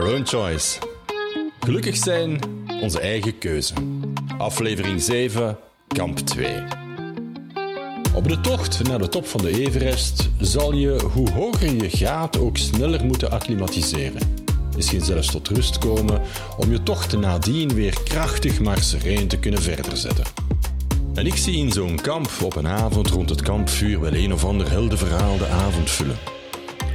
Our 0.00 0.14
own 0.14 0.26
choice. 0.26 0.78
Gelukkig 1.60 1.96
zijn, 1.96 2.40
onze 2.82 3.00
eigen 3.00 3.38
keuze. 3.38 3.74
Aflevering 4.38 5.02
7, 5.02 5.58
kamp 5.86 6.18
2. 6.18 6.46
Op 8.14 8.28
de 8.28 8.40
tocht 8.40 8.88
naar 8.88 8.98
de 8.98 9.08
top 9.08 9.26
van 9.26 9.40
de 9.40 9.50
Everest 9.50 10.30
zal 10.38 10.72
je, 10.72 11.00
hoe 11.12 11.30
hoger 11.30 11.74
je 11.74 11.90
gaat, 11.90 12.38
ook 12.38 12.56
sneller 12.56 13.04
moeten 13.04 13.30
acclimatiseren. 13.30 14.36
Misschien 14.76 15.04
zelfs 15.04 15.30
tot 15.30 15.48
rust 15.48 15.78
komen 15.78 16.20
om 16.56 16.70
je 16.70 16.82
tocht 16.82 17.18
nadien 17.18 17.74
weer 17.74 18.02
krachtig 18.04 18.60
maar 18.60 18.82
sereen 18.82 19.28
te 19.28 19.38
kunnen 19.38 19.62
verder 19.62 19.96
zetten. 19.96 20.24
En 21.14 21.26
ik 21.26 21.36
zie 21.36 21.56
in 21.56 21.72
zo'n 21.72 22.00
kamp 22.00 22.30
op 22.42 22.56
een 22.56 22.68
avond 22.68 23.08
rond 23.08 23.28
het 23.28 23.42
kampvuur 23.42 24.00
wel 24.00 24.14
een 24.14 24.32
of 24.32 24.44
ander 24.44 24.70
heldenverhaal 24.70 25.38
de 25.38 25.46
avond 25.46 25.90
vullen. 25.90 26.39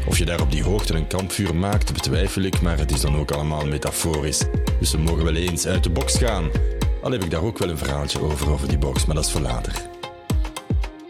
Of 0.08 0.18
je 0.18 0.26
daar 0.26 0.42
op 0.42 0.52
die 0.52 0.64
hoogte 0.64 0.94
een 0.94 1.08
kampvuur 1.08 1.56
maakt, 1.56 1.94
betwijfel 1.94 2.42
ik, 2.42 2.62
maar 2.62 2.78
het 2.78 2.92
is 2.92 3.02
dan 3.02 3.16
ook 3.16 3.32
allemaal 3.32 3.66
metaforisch. 3.66 4.44
Dus 4.80 4.92
we 4.92 4.98
mogen 4.98 5.24
wel 5.24 5.36
eens 5.36 5.68
uit 5.68 5.84
de 5.84 5.90
box 5.90 6.18
gaan. 6.18 6.50
Al 7.02 7.12
heb 7.12 7.24
ik 7.24 7.32
daar 7.32 7.44
ook 7.44 7.58
wel 7.58 7.70
een 7.70 7.78
verhaaltje 7.78 8.22
over, 8.22 8.52
over 8.52 8.68
die 8.68 8.78
box, 8.78 9.06
maar 9.06 9.16
dat 9.16 9.26
is 9.26 9.32
voor 9.32 9.42
later. 9.42 9.74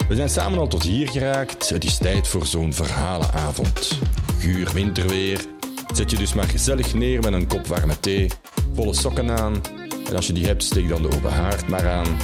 We 0.07 0.15
zijn 0.15 0.29
samen 0.29 0.59
al 0.59 0.67
tot 0.67 0.83
hier 0.83 1.09
geraakt. 1.09 1.69
Het 1.69 1.83
is 1.83 1.97
tijd 1.97 2.27
voor 2.27 2.45
zo'n 2.45 2.73
verhalenavond. 2.73 3.99
Guur 4.39 4.71
winterweer. 4.73 5.45
Zet 5.93 6.11
je 6.11 6.17
dus 6.17 6.33
maar 6.33 6.47
gezellig 6.47 6.93
neer 6.93 7.21
met 7.21 7.33
een 7.33 7.47
kop 7.47 7.67
warme 7.67 7.99
thee, 7.99 8.27
volle 8.73 8.93
sokken 8.93 9.31
aan. 9.39 9.61
En 10.07 10.15
als 10.15 10.27
je 10.27 10.33
die 10.33 10.45
hebt, 10.45 10.63
steek 10.63 10.89
dan 10.89 11.01
de 11.01 11.11
open 11.15 11.31
haard 11.31 11.67
maar 11.67 11.89
aan. 11.89 12.17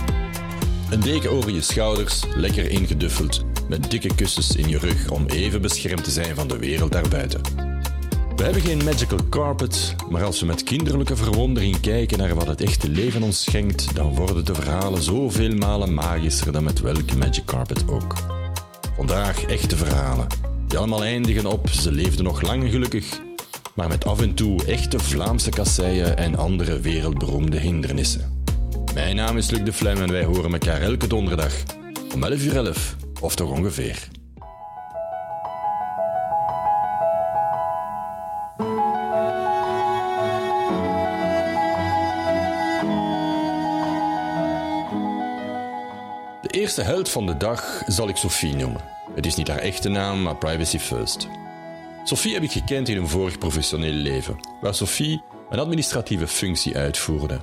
Een 0.89 0.99
deken 0.99 1.31
over 1.31 1.51
je 1.51 1.61
schouders, 1.61 2.23
lekker 2.35 2.69
ingeduffeld, 2.69 3.43
met 3.71 3.91
dikke 3.91 4.15
kussens 4.15 4.55
in 4.55 4.69
je 4.69 4.77
rug 4.77 5.09
om 5.09 5.25
even 5.25 5.61
beschermd 5.61 6.03
te 6.03 6.11
zijn 6.11 6.35
van 6.35 6.47
de 6.47 6.57
wereld 6.57 6.91
daarbuiten. 6.91 7.41
We 8.35 8.43
hebben 8.43 8.61
geen 8.61 8.83
magical 8.83 9.19
carpet, 9.29 9.95
maar 10.09 10.23
als 10.23 10.39
we 10.39 10.45
met 10.45 10.63
kinderlijke 10.63 11.15
verwondering 11.15 11.79
kijken 11.79 12.17
naar 12.17 12.35
wat 12.35 12.47
het 12.47 12.61
echte 12.61 12.89
leven 12.89 13.23
ons 13.23 13.43
schenkt, 13.43 13.95
dan 13.95 14.15
worden 14.15 14.45
de 14.45 14.55
verhalen 14.55 15.01
zoveel 15.01 15.55
malen 15.55 15.93
magischer 15.93 16.51
dan 16.51 16.63
met 16.63 16.81
welke 16.81 17.17
magic 17.17 17.45
carpet 17.45 17.89
ook. 17.89 18.15
Vandaag 18.95 19.45
echte 19.45 19.77
verhalen, 19.77 20.27
die 20.67 20.77
allemaal 20.77 21.03
eindigen 21.03 21.45
op 21.45 21.69
ze 21.69 21.91
leefden 21.91 22.23
nog 22.23 22.41
lang 22.41 22.69
gelukkig, 22.69 23.21
maar 23.75 23.87
met 23.87 24.05
af 24.05 24.21
en 24.21 24.33
toe 24.33 24.65
echte 24.65 24.99
Vlaamse 24.99 25.49
kasseien 25.49 26.17
en 26.17 26.35
andere 26.35 26.79
wereldberoemde 26.79 27.57
hindernissen. 27.57 28.43
Mijn 28.93 29.15
naam 29.15 29.37
is 29.37 29.49
Luc 29.49 29.63
de 29.63 29.73
Flem 29.73 30.01
en 30.01 30.11
wij 30.11 30.23
horen 30.23 30.51
elkaar 30.51 30.81
elke 30.81 31.07
donderdag 31.07 31.53
om 32.13 32.23
11 32.23 32.43
uur 32.43 32.55
11, 32.55 32.95
of 33.21 33.35
toch 33.35 33.49
ongeveer. 33.49 34.07
De 46.41 46.47
eerste 46.49 46.81
held 46.81 47.09
van 47.09 47.25
de 47.25 47.37
dag 47.37 47.83
zal 47.87 48.09
ik 48.09 48.15
Sophie 48.15 48.55
noemen. 48.55 48.81
Het 49.15 49.25
is 49.25 49.35
niet 49.35 49.47
haar 49.47 49.59
echte 49.59 49.89
naam, 49.89 50.21
maar 50.21 50.35
privacy 50.35 50.79
first. 50.79 51.27
Sophie 52.03 52.33
heb 52.33 52.43
ik 52.43 52.51
gekend 52.51 52.89
in 52.89 52.97
een 52.97 53.07
vorig 53.07 53.37
professioneel 53.37 53.93
leven, 53.93 54.35
waar 54.61 54.75
Sophie 54.75 55.21
een 55.49 55.59
administratieve 55.59 56.27
functie 56.27 56.77
uitvoerde. 56.77 57.39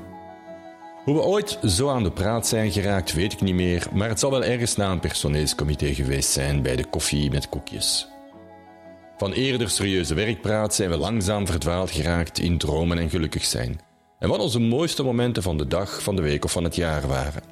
Hoe 1.09 1.17
we 1.17 1.23
ooit 1.23 1.59
zo 1.67 1.89
aan 1.89 2.03
de 2.03 2.11
praat 2.11 2.47
zijn 2.47 2.73
geraakt, 2.73 3.13
weet 3.13 3.33
ik 3.33 3.41
niet 3.41 3.55
meer, 3.55 3.87
maar 3.93 4.09
het 4.09 4.21
zal 4.21 4.31
wel 4.31 4.45
ergens 4.45 4.77
na 4.77 4.91
een 4.91 5.01
personeelscomité 5.01 5.95
geweest 5.95 6.31
zijn 6.31 6.63
bij 6.63 6.77
de 6.77 6.85
koffie 6.85 7.31
met 7.31 7.49
koekjes. 7.49 8.09
Van 9.17 9.33
eerder 9.33 9.71
serieuze 9.71 10.15
werkpraat 10.15 10.75
zijn 10.75 10.91
we 10.91 10.97
langzaam 10.97 11.47
verdwaald 11.47 11.91
geraakt 11.91 12.39
in 12.39 12.59
dromen 12.59 12.99
en 12.99 13.11
gelukkig 13.11 13.45
zijn. 13.45 13.81
En 14.19 14.29
wat 14.29 14.41
onze 14.41 14.61
mooiste 14.61 15.03
momenten 15.03 15.43
van 15.43 15.59
de 15.59 15.67
dag, 15.67 16.03
van 16.03 16.17
de 16.17 16.23
week 16.23 16.45
of 16.45 16.53
van 16.53 16.65
het 16.65 16.77
jaar 16.77 17.07
waren. 17.07 17.43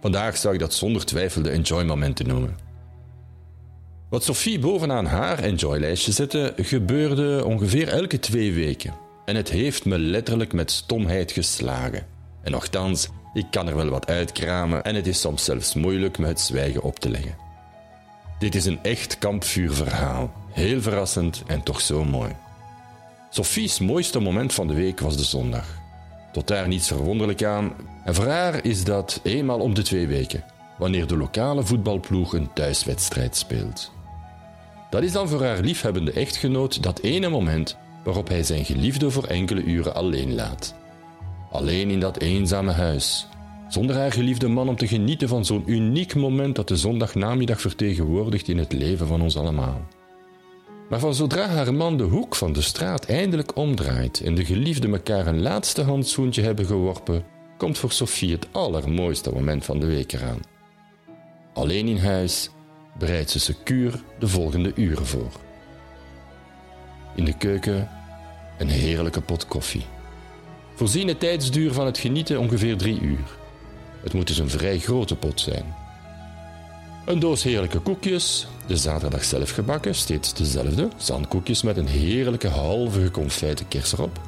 Vandaag 0.00 0.36
zou 0.36 0.54
ik 0.54 0.60
dat 0.60 0.74
zonder 0.74 1.04
twijfel 1.04 1.42
de 1.42 1.50
enjoy-momenten 1.50 2.26
noemen. 2.26 2.56
Wat 4.10 4.24
Sophie 4.24 4.58
bovenaan 4.58 5.06
haar 5.06 5.38
enjoy-lijstje 5.38 6.12
zette, 6.12 6.52
gebeurde 6.56 7.44
ongeveer 7.44 7.88
elke 7.88 8.18
twee 8.18 8.52
weken. 8.52 8.94
En 9.24 9.36
het 9.36 9.48
heeft 9.48 9.84
me 9.84 9.98
letterlijk 9.98 10.52
met 10.52 10.70
stomheid 10.70 11.32
geslagen. 11.32 12.17
En 12.48 12.54
nochtans, 12.54 13.08
ik 13.32 13.46
kan 13.50 13.68
er 13.68 13.76
wel 13.76 13.88
wat 13.88 14.06
uitkramen 14.06 14.84
en 14.84 14.94
het 14.94 15.06
is 15.06 15.20
soms 15.20 15.44
zelfs 15.44 15.74
moeilijk 15.74 16.18
me 16.18 16.26
het 16.26 16.40
zwijgen 16.40 16.82
op 16.82 16.98
te 16.98 17.10
leggen. 17.10 17.36
Dit 18.38 18.54
is 18.54 18.64
een 18.64 18.78
echt 18.82 19.18
kampvuurverhaal. 19.18 20.32
Heel 20.50 20.80
verrassend 20.80 21.42
en 21.46 21.62
toch 21.62 21.80
zo 21.80 22.04
mooi. 22.04 22.30
Sophie's 23.30 23.78
mooiste 23.78 24.20
moment 24.20 24.54
van 24.54 24.66
de 24.66 24.74
week 24.74 25.00
was 25.00 25.16
de 25.16 25.24
zondag. 25.24 25.66
Tot 26.32 26.46
daar 26.46 26.68
niets 26.68 26.86
verwonderlijk 26.86 27.44
aan. 27.44 27.72
En 28.04 28.14
voor 28.14 28.26
haar 28.26 28.64
is 28.64 28.84
dat 28.84 29.20
eenmaal 29.22 29.60
om 29.60 29.74
de 29.74 29.82
twee 29.82 30.06
weken, 30.06 30.44
wanneer 30.78 31.06
de 31.06 31.16
lokale 31.16 31.64
voetbalploeg 31.64 32.32
een 32.32 32.52
thuiswedstrijd 32.52 33.36
speelt. 33.36 33.92
Dat 34.90 35.02
is 35.02 35.12
dan 35.12 35.28
voor 35.28 35.44
haar 35.44 35.60
liefhebbende 35.60 36.12
echtgenoot 36.12 36.82
dat 36.82 37.00
ene 37.00 37.28
moment 37.28 37.76
waarop 38.04 38.28
hij 38.28 38.42
zijn 38.42 38.64
geliefde 38.64 39.10
voor 39.10 39.24
enkele 39.24 39.62
uren 39.62 39.94
alleen 39.94 40.34
laat. 40.34 40.74
Alleen 41.50 41.90
in 41.90 42.00
dat 42.00 42.18
eenzame 42.18 42.72
huis, 42.72 43.26
zonder 43.68 43.96
haar 43.96 44.12
geliefde 44.12 44.48
man 44.48 44.68
om 44.68 44.76
te 44.76 44.86
genieten 44.86 45.28
van 45.28 45.44
zo'n 45.44 45.62
uniek 45.66 46.14
moment 46.14 46.56
dat 46.56 46.68
de 46.68 46.76
zondagnamiddag 46.76 47.60
vertegenwoordigt 47.60 48.48
in 48.48 48.58
het 48.58 48.72
leven 48.72 49.06
van 49.06 49.22
ons 49.22 49.36
allemaal. 49.36 49.80
Maar 50.88 50.98
van 50.98 51.14
zodra 51.14 51.46
haar 51.46 51.74
man 51.74 51.96
de 51.96 52.04
hoek 52.04 52.34
van 52.34 52.52
de 52.52 52.62
straat 52.62 53.04
eindelijk 53.04 53.56
omdraait 53.56 54.20
en 54.20 54.34
de 54.34 54.44
geliefden 54.44 54.92
elkaar 54.92 55.26
een 55.26 55.42
laatste 55.42 55.82
handzoentje 55.82 56.42
hebben 56.42 56.66
geworpen, 56.66 57.24
komt 57.56 57.78
voor 57.78 57.92
Sophie 57.92 58.32
het 58.32 58.46
allermooiste 58.52 59.30
moment 59.30 59.64
van 59.64 59.80
de 59.80 59.86
week 59.86 60.12
eraan. 60.12 60.40
Alleen 61.54 61.88
in 61.88 61.98
huis 61.98 62.50
bereidt 62.98 63.30
ze 63.30 63.40
secuur 63.40 64.02
de 64.18 64.28
volgende 64.28 64.72
uren 64.74 65.06
voor. 65.06 65.32
In 67.14 67.24
de 67.24 67.36
keuken 67.36 67.88
een 68.58 68.68
heerlijke 68.68 69.20
pot 69.20 69.46
koffie. 69.46 69.84
Voorziene 70.78 71.16
tijdsduur 71.16 71.72
van 71.72 71.86
het 71.86 71.98
genieten 71.98 72.38
ongeveer 72.38 72.76
drie 72.76 73.00
uur. 73.00 73.36
Het 74.02 74.12
moet 74.12 74.26
dus 74.26 74.38
een 74.38 74.50
vrij 74.50 74.78
grote 74.78 75.16
pot 75.16 75.40
zijn. 75.40 75.74
Een 77.06 77.18
doos 77.18 77.42
heerlijke 77.42 77.78
koekjes, 77.78 78.46
de 78.66 78.76
zaterdag 78.76 79.24
zelf 79.24 79.50
gebakken, 79.50 79.94
steeds 79.94 80.34
dezelfde, 80.34 80.88
zandkoekjes 80.96 81.62
met 81.62 81.76
een 81.76 81.86
heerlijke 81.86 82.48
halve 82.48 83.02
geconfijte 83.02 83.64
kers 83.64 83.92
erop. 83.92 84.20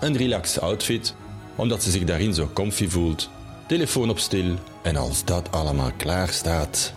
Een 0.00 0.16
relaxed 0.16 0.62
outfit, 0.62 1.14
omdat 1.54 1.82
ze 1.82 1.90
zich 1.90 2.04
daarin 2.04 2.34
zo 2.34 2.50
comfy 2.52 2.88
voelt, 2.88 3.30
telefoon 3.66 4.10
op 4.10 4.18
stil 4.18 4.54
en 4.82 4.96
als 4.96 5.24
dat 5.24 5.52
allemaal 5.52 5.92
klaar 5.96 6.28
staat, 6.28 6.92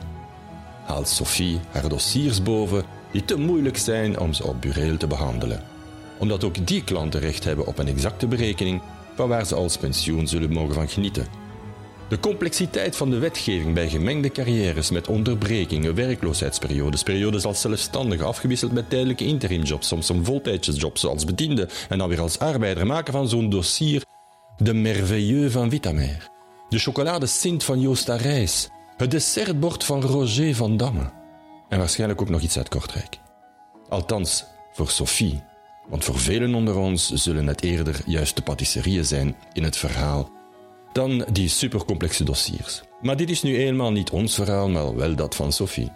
haalt 0.85 1.07
Sophie 1.07 1.59
haar 1.71 1.89
dossiers 1.89 2.43
boven 2.43 2.83
die 3.11 3.25
te 3.25 3.37
moeilijk 3.37 3.77
zijn 3.77 4.19
om 4.19 4.33
ze 4.33 4.47
op 4.47 4.61
bureel 4.61 4.97
te 4.97 5.07
behandelen 5.07 5.75
omdat 6.19 6.43
ook 6.43 6.67
die 6.67 6.83
klanten 6.83 7.19
recht 7.19 7.43
hebben 7.43 7.67
op 7.67 7.77
een 7.77 7.87
exacte 7.87 8.27
berekening 8.27 8.81
van 9.15 9.29
waar 9.29 9.45
ze 9.45 9.55
als 9.55 9.77
pensioen 9.77 10.27
zullen 10.27 10.51
mogen 10.51 10.73
van 10.73 10.89
genieten. 10.89 11.27
De 12.09 12.19
complexiteit 12.19 12.95
van 12.95 13.09
de 13.09 13.17
wetgeving 13.17 13.73
bij 13.73 13.89
gemengde 13.89 14.31
carrières 14.31 14.89
met 14.89 15.07
onderbrekingen, 15.07 15.95
werkloosheidsperiodes, 15.95 17.03
periodes 17.03 17.45
als 17.45 17.61
zelfstandige, 17.61 18.23
afgewisseld 18.23 18.71
met 18.71 18.89
tijdelijke 18.89 19.25
interimjobs, 19.25 19.87
soms 19.87 20.09
een 20.09 20.25
voltijdsjobs 20.25 21.05
als 21.05 21.25
bediende 21.25 21.69
en 21.89 21.97
dan 21.97 22.09
weer 22.09 22.21
als 22.21 22.39
arbeider, 22.39 22.85
maken 22.85 23.13
van 23.13 23.29
zo'n 23.29 23.49
dossier. 23.49 24.03
De 24.57 24.73
merveilleux 24.73 25.51
van 25.51 25.69
Vitamer, 25.69 26.29
de 26.69 26.79
chocolade 26.79 27.25
Sint 27.25 27.63
van 27.63 27.79
Joost 27.79 28.09
Arijs, 28.09 28.69
het 28.97 29.11
dessertbord 29.11 29.83
van 29.83 30.01
Roger 30.01 30.55
van 30.55 30.77
Damme. 30.77 31.11
En 31.69 31.77
waarschijnlijk 31.77 32.21
ook 32.21 32.29
nog 32.29 32.41
iets 32.41 32.57
uit 32.57 32.69
Kortrijk. 32.69 33.19
Althans, 33.89 34.45
voor 34.71 34.89
Sophie 34.89 35.43
want 35.89 36.03
voor 36.03 36.19
velen 36.19 36.55
onder 36.55 36.77
ons 36.77 37.11
zullen 37.13 37.47
het 37.47 37.63
eerder 37.63 38.01
juist 38.05 38.35
de 38.35 38.41
patisserieën 38.41 39.05
zijn 39.05 39.35
in 39.53 39.63
het 39.63 39.77
verhaal 39.77 40.29
dan 40.93 41.25
die 41.31 41.47
supercomplexe 41.47 42.23
dossiers. 42.23 42.81
Maar 43.01 43.17
dit 43.17 43.29
is 43.29 43.41
nu 43.41 43.57
eenmaal 43.57 43.91
niet 43.91 44.09
ons 44.09 44.35
verhaal, 44.35 44.69
maar 44.69 44.95
wel 44.95 45.15
dat 45.15 45.35
van 45.35 45.51
Sophie. 45.51 45.91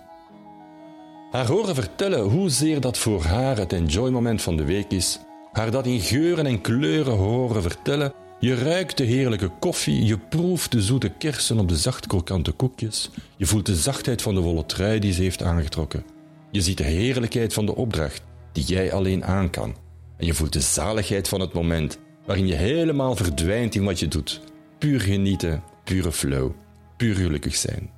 Haar 1.31 1.47
horen 1.47 1.75
vertellen 1.75 2.21
hoezeer 2.21 2.81
dat 2.81 2.97
voor 2.97 3.23
haar 3.23 3.57
het 3.57 3.73
enjoy-moment 3.73 4.41
van 4.41 4.57
de 4.57 4.63
week 4.63 4.91
is, 4.91 5.19
haar 5.51 5.71
dat 5.71 5.85
in 5.85 5.99
geuren 5.99 6.45
en 6.45 6.61
kleuren 6.61 7.15
horen 7.15 7.61
vertellen, 7.61 8.13
je 8.39 8.55
ruikt 8.55 8.97
de 8.97 9.03
heerlijke 9.03 9.51
koffie, 9.59 10.05
je 10.05 10.17
proeft 10.17 10.71
de 10.71 10.81
zoete 10.81 11.09
kersen 11.09 11.59
op 11.59 11.69
de 11.69 11.77
zacht 11.77 12.07
krokante 12.07 12.51
koekjes, 12.51 13.09
je 13.37 13.45
voelt 13.45 13.65
de 13.65 13.75
zachtheid 13.75 14.21
van 14.21 14.35
de 14.35 14.41
wollen 14.41 14.65
trui 14.65 14.99
die 14.99 15.13
ze 15.13 15.21
heeft 15.21 15.43
aangetrokken. 15.43 16.05
Je 16.51 16.61
ziet 16.61 16.77
de 16.77 16.83
heerlijkheid 16.83 17.53
van 17.53 17.65
de 17.65 17.75
opdracht 17.75 18.21
die 18.51 18.63
jij 18.63 18.93
alleen 18.93 19.25
aan 19.25 19.49
kan. 19.49 19.75
En 20.21 20.27
je 20.27 20.33
voelt 20.33 20.53
de 20.53 20.61
zaligheid 20.61 21.27
van 21.27 21.39
het 21.39 21.53
moment, 21.53 21.97
waarin 22.25 22.47
je 22.47 22.53
helemaal 22.53 23.15
verdwijnt 23.15 23.75
in 23.75 23.83
wat 23.83 23.99
je 23.99 24.07
doet. 24.07 24.41
Puur 24.77 25.01
genieten, 25.01 25.63
pure 25.83 26.11
flow, 26.11 26.51
puur 26.97 27.15
gelukkig 27.15 27.55
zijn. 27.55 27.89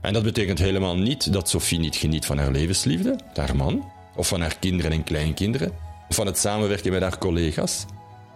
En 0.00 0.12
dat 0.12 0.22
betekent 0.22 0.58
helemaal 0.58 0.96
niet 0.96 1.32
dat 1.32 1.48
Sophie 1.48 1.78
niet 1.78 1.96
geniet 1.96 2.26
van 2.26 2.38
haar 2.38 2.50
levensliefde, 2.50 3.18
haar 3.34 3.56
man, 3.56 3.84
of 4.16 4.28
van 4.28 4.40
haar 4.40 4.56
kinderen 4.58 4.92
en 4.92 5.04
kleinkinderen. 5.04 5.72
van 6.08 6.26
het 6.26 6.38
samenwerken 6.38 6.92
met 6.92 7.02
haar 7.02 7.18
collega's. 7.18 7.84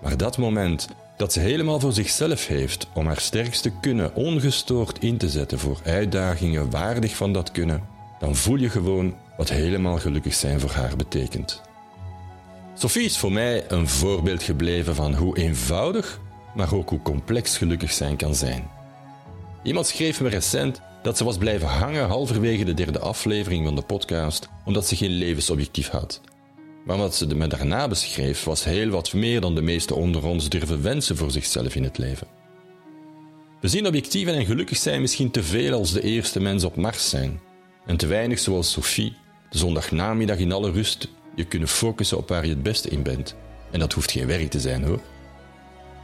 Maar 0.02 0.16
dat 0.16 0.38
moment 0.38 0.88
dat 1.16 1.32
ze 1.32 1.40
helemaal 1.40 1.80
voor 1.80 1.92
zichzelf 1.92 2.46
heeft 2.46 2.86
om 2.94 3.06
haar 3.06 3.20
sterkste 3.20 3.72
kunnen 3.80 4.14
ongestoord 4.14 4.98
in 4.98 5.16
te 5.16 5.28
zetten 5.28 5.58
voor 5.58 5.80
uitdagingen 5.84 6.70
waardig 6.70 7.16
van 7.16 7.32
dat 7.32 7.50
kunnen, 7.50 7.82
dan 8.18 8.36
voel 8.36 8.56
je 8.56 8.70
gewoon 8.70 9.14
wat 9.36 9.48
helemaal 9.48 9.98
gelukkig 9.98 10.34
zijn 10.34 10.60
voor 10.60 10.70
haar 10.70 10.96
betekent. 10.96 11.62
Sophie 12.76 13.04
is 13.04 13.18
voor 13.18 13.32
mij 13.32 13.64
een 13.70 13.88
voorbeeld 13.88 14.42
gebleven 14.42 14.94
van 14.94 15.14
hoe 15.14 15.38
eenvoudig, 15.38 16.20
maar 16.54 16.74
ook 16.74 16.88
hoe 16.88 17.02
complex 17.02 17.56
gelukkig 17.58 17.92
zijn 17.92 18.16
kan 18.16 18.34
zijn. 18.34 18.70
Iemand 19.62 19.86
schreef 19.86 20.20
me 20.20 20.28
recent 20.28 20.80
dat 21.02 21.16
ze 21.16 21.24
was 21.24 21.38
blijven 21.38 21.68
hangen 21.68 22.06
halverwege 22.06 22.64
de 22.64 22.74
derde 22.74 22.98
aflevering 22.98 23.64
van 23.64 23.74
de 23.74 23.82
podcast 23.82 24.48
omdat 24.64 24.86
ze 24.86 24.96
geen 24.96 25.10
levensobjectief 25.10 25.88
had. 25.88 26.20
Maar 26.84 26.96
wat 26.96 27.14
ze 27.14 27.26
me 27.26 27.46
daarna 27.46 27.88
beschreef 27.88 28.44
was 28.44 28.64
heel 28.64 28.88
wat 28.88 29.12
meer 29.12 29.40
dan 29.40 29.54
de 29.54 29.62
meesten 29.62 29.96
onder 29.96 30.26
ons 30.26 30.48
durven 30.48 30.82
wensen 30.82 31.16
voor 31.16 31.30
zichzelf 31.30 31.74
in 31.74 31.84
het 31.84 31.98
leven. 31.98 32.26
We 33.60 33.68
zien 33.68 33.86
objectieven 33.86 34.34
en 34.34 34.46
gelukkig 34.46 34.76
zijn 34.76 35.00
misschien 35.00 35.30
te 35.30 35.42
veel 35.42 35.72
als 35.72 35.92
de 35.92 36.02
eerste 36.02 36.40
mens 36.40 36.64
op 36.64 36.76
Mars 36.76 37.08
zijn, 37.08 37.40
en 37.86 37.96
te 37.96 38.06
weinig 38.06 38.38
zoals 38.38 38.72
Sophie, 38.72 39.16
de 39.50 39.58
zondagnamiddag 39.58 40.38
in 40.38 40.52
alle 40.52 40.70
rust 40.70 41.08
je 41.34 41.44
kunnen 41.44 41.68
focussen 41.68 42.18
op 42.18 42.28
waar 42.28 42.44
je 42.44 42.50
het 42.50 42.62
beste 42.62 42.88
in 42.88 43.02
bent. 43.02 43.34
En 43.70 43.78
dat 43.78 43.92
hoeft 43.92 44.10
geen 44.10 44.26
werk 44.26 44.50
te 44.50 44.60
zijn 44.60 44.84
hoor. 44.84 45.00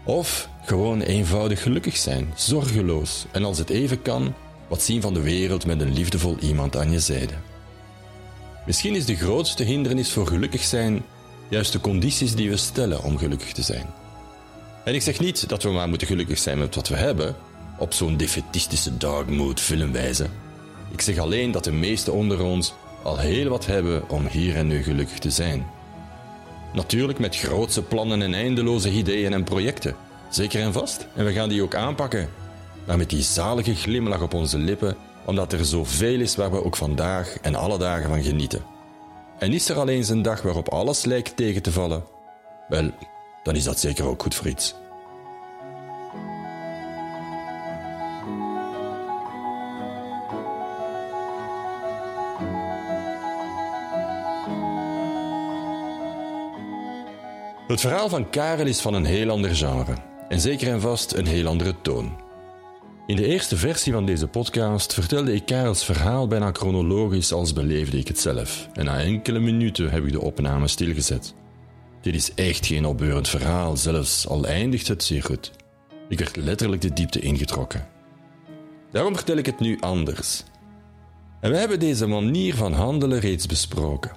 Of 0.05 0.49
gewoon 0.65 1.01
eenvoudig 1.01 1.63
gelukkig 1.63 1.97
zijn, 1.97 2.33
zorgeloos 2.35 3.27
en 3.33 3.45
als 3.45 3.59
het 3.59 3.71
even 3.71 4.03
kan, 4.03 4.35
wat 4.69 4.83
zien 4.83 5.01
van 5.01 5.15
de 5.15 5.21
wereld 5.21 5.67
met 5.67 5.81
een 5.81 5.93
liefdevol 5.93 6.39
iemand 6.39 6.77
aan 6.77 6.91
je 6.91 7.01
zijde. 7.01 7.35
Misschien 8.67 8.95
is 8.95 9.05
de 9.07 9.17
grootste 9.17 9.63
hindernis 9.63 10.13
voor 10.13 10.27
gelukkig 10.27 10.63
zijn 10.63 11.03
juist 11.49 11.73
de 11.73 11.81
condities 11.81 12.35
die 12.35 12.51
we 12.51 12.57
stellen 12.57 13.03
om 13.03 13.19
gelukkig 13.19 13.53
te 13.53 13.63
zijn. 13.63 13.87
En 14.85 14.95
ik 14.95 15.03
zeg 15.03 15.21
niet 15.21 15.49
dat 15.49 15.63
we 15.63 15.71
maar 15.71 15.89
moeten 15.89 16.07
gelukkig 16.07 16.39
zijn 16.39 16.59
met 16.59 16.75
wat 16.75 16.89
we 16.89 16.97
hebben, 16.97 17.37
op 17.79 17.93
zo'n 17.93 18.17
defetistische 18.17 18.93
mood 19.27 19.61
filmwijze. 19.61 20.27
Ik 20.91 21.01
zeg 21.01 21.19
alleen 21.19 21.51
dat 21.51 21.65
de 21.65 21.73
meesten 21.73 22.13
onder 22.13 22.43
ons 22.43 22.75
al 23.03 23.19
heel 23.19 23.49
wat 23.49 23.67
hebben 23.67 24.09
om 24.09 24.27
hier 24.27 24.57
en 24.57 24.67
nu 24.67 24.83
gelukkig 24.83 25.19
te 25.19 25.31
zijn. 25.31 25.67
Natuurlijk 26.73 27.19
met 27.19 27.37
grootse 27.37 27.83
plannen 27.83 28.23
en 28.23 28.35
eindeloze 28.35 28.91
ideeën 28.91 29.33
en 29.33 29.45
projecten, 29.45 29.97
zeker 30.31 30.61
en 30.61 30.73
vast, 30.73 31.07
en 31.15 31.25
we 31.25 31.33
gaan 31.33 31.49
die 31.49 31.63
ook 31.63 31.75
aanpakken. 31.75 32.29
Maar 32.87 32.97
met 32.97 33.11
die 33.11 33.23
zalige 33.23 33.75
glimlach 33.75 34.23
op 34.23 34.35
onze 34.35 34.59
lippen, 34.59 34.97
omdat 35.25 35.53
er 35.53 35.65
zoveel 35.65 36.21
is 36.21 36.37
waar 36.37 36.51
we 36.51 36.65
ook 36.65 36.77
vandaag 36.77 37.37
en 37.43 37.55
alle 37.55 37.79
dagen 37.79 38.09
van 38.09 38.23
genieten. 38.23 38.63
En 39.39 39.53
is 39.53 39.69
er 39.69 39.79
alleen 39.79 40.11
een 40.11 40.23
dag 40.23 40.43
waarop 40.43 40.69
alles 40.69 41.05
lijkt 41.05 41.37
tegen 41.37 41.63
te 41.63 41.73
vallen? 41.73 42.05
Wel, 42.69 42.91
dan 43.43 43.57
is 43.57 43.65
dat 43.65 43.79
zeker 43.79 44.05
ook 44.05 44.23
goed 44.23 44.35
voor 44.35 44.47
iets. 44.47 44.75
Het 57.81 57.89
verhaal 57.89 58.09
van 58.09 58.31
Karel 58.31 58.67
is 58.67 58.81
van 58.81 58.95
een 58.95 59.05
heel 59.05 59.31
ander 59.31 59.57
genre 59.57 59.95
en 60.29 60.41
zeker 60.41 60.69
en 60.69 60.81
vast 60.81 61.13
een 61.13 61.27
heel 61.27 61.47
andere 61.47 61.75
toon. 61.83 62.21
In 63.07 63.17
de 63.17 63.27
eerste 63.27 63.57
versie 63.57 63.93
van 63.93 64.07
deze 64.07 64.27
podcast 64.27 64.95
vertelde 64.95 65.35
ik 65.35 65.47
Karels 65.47 65.85
verhaal 65.85 66.27
bijna 66.27 66.53
chronologisch 66.53 67.33
als 67.33 67.53
beleefde 67.53 67.99
ik 67.99 68.09
het 68.09 68.19
zelf 68.19 68.69
en 68.73 68.85
na 68.85 69.01
enkele 69.01 69.39
minuten 69.39 69.91
heb 69.91 70.05
ik 70.05 70.13
de 70.13 70.21
opname 70.21 70.69
stilgezet. 70.69 71.35
Dit 72.01 72.15
is 72.15 72.35
echt 72.35 72.67
geen 72.67 72.85
opbeurend 72.85 73.29
verhaal, 73.29 73.77
zelfs 73.77 74.29
al 74.29 74.47
eindigt 74.47 74.89
het 74.89 75.05
zeer 75.05 75.23
goed. 75.23 75.51
Ik 76.09 76.19
werd 76.19 76.37
letterlijk 76.37 76.83
de 76.83 76.93
diepte 76.93 77.21
ingetrokken. 77.21 77.89
Daarom 78.91 79.15
vertel 79.15 79.37
ik 79.37 79.47
het 79.47 79.61
nu 79.61 79.79
anders. 79.81 80.43
En 81.41 81.51
we 81.51 81.57
hebben 81.57 81.81
deze 81.81 82.07
manier 82.07 82.55
van 82.55 82.73
handelen 82.73 83.19
reeds 83.19 83.47
besproken. 83.47 84.13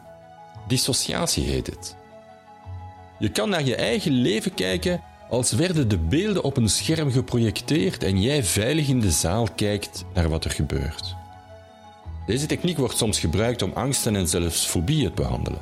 Dissociatie 0.68 1.44
heet 1.44 1.68
het. 1.68 2.02
Je 3.24 3.30
kan 3.30 3.50
naar 3.50 3.64
je 3.64 3.76
eigen 3.76 4.12
leven 4.12 4.54
kijken 4.54 5.02
als 5.30 5.52
werden 5.52 5.88
de 5.88 5.98
beelden 5.98 6.44
op 6.44 6.58
een 6.58 6.70
scherm 6.70 7.12
geprojecteerd 7.12 8.04
en 8.04 8.22
jij 8.22 8.44
veilig 8.44 8.88
in 8.88 9.00
de 9.00 9.12
zaal 9.12 9.48
kijkt 9.56 10.06
naar 10.14 10.30
wat 10.30 10.46
er 10.46 10.52
gebeurt. 10.52 11.16
Deze 12.26 12.46
techniek 12.46 12.78
wordt 12.78 12.98
soms 12.98 13.20
gebruikt 13.20 13.62
om 13.62 13.72
angsten 13.74 14.16
en 14.16 14.28
zelfs 14.28 14.66
fobieën 14.66 15.14
te 15.14 15.22
behandelen. 15.22 15.60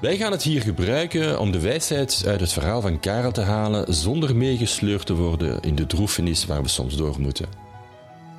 Wij 0.00 0.16
gaan 0.16 0.32
het 0.32 0.42
hier 0.42 0.62
gebruiken 0.62 1.40
om 1.40 1.50
de 1.50 1.60
wijsheid 1.60 2.24
uit 2.26 2.40
het 2.40 2.52
verhaal 2.52 2.80
van 2.80 3.00
Karel 3.00 3.32
te 3.32 3.40
halen 3.40 3.94
zonder 3.94 4.36
meegesleurd 4.36 5.06
te 5.06 5.14
worden 5.14 5.60
in 5.60 5.74
de 5.74 5.86
droefenis 5.86 6.46
waar 6.46 6.62
we 6.62 6.68
soms 6.68 6.96
door 6.96 7.20
moeten. 7.20 7.46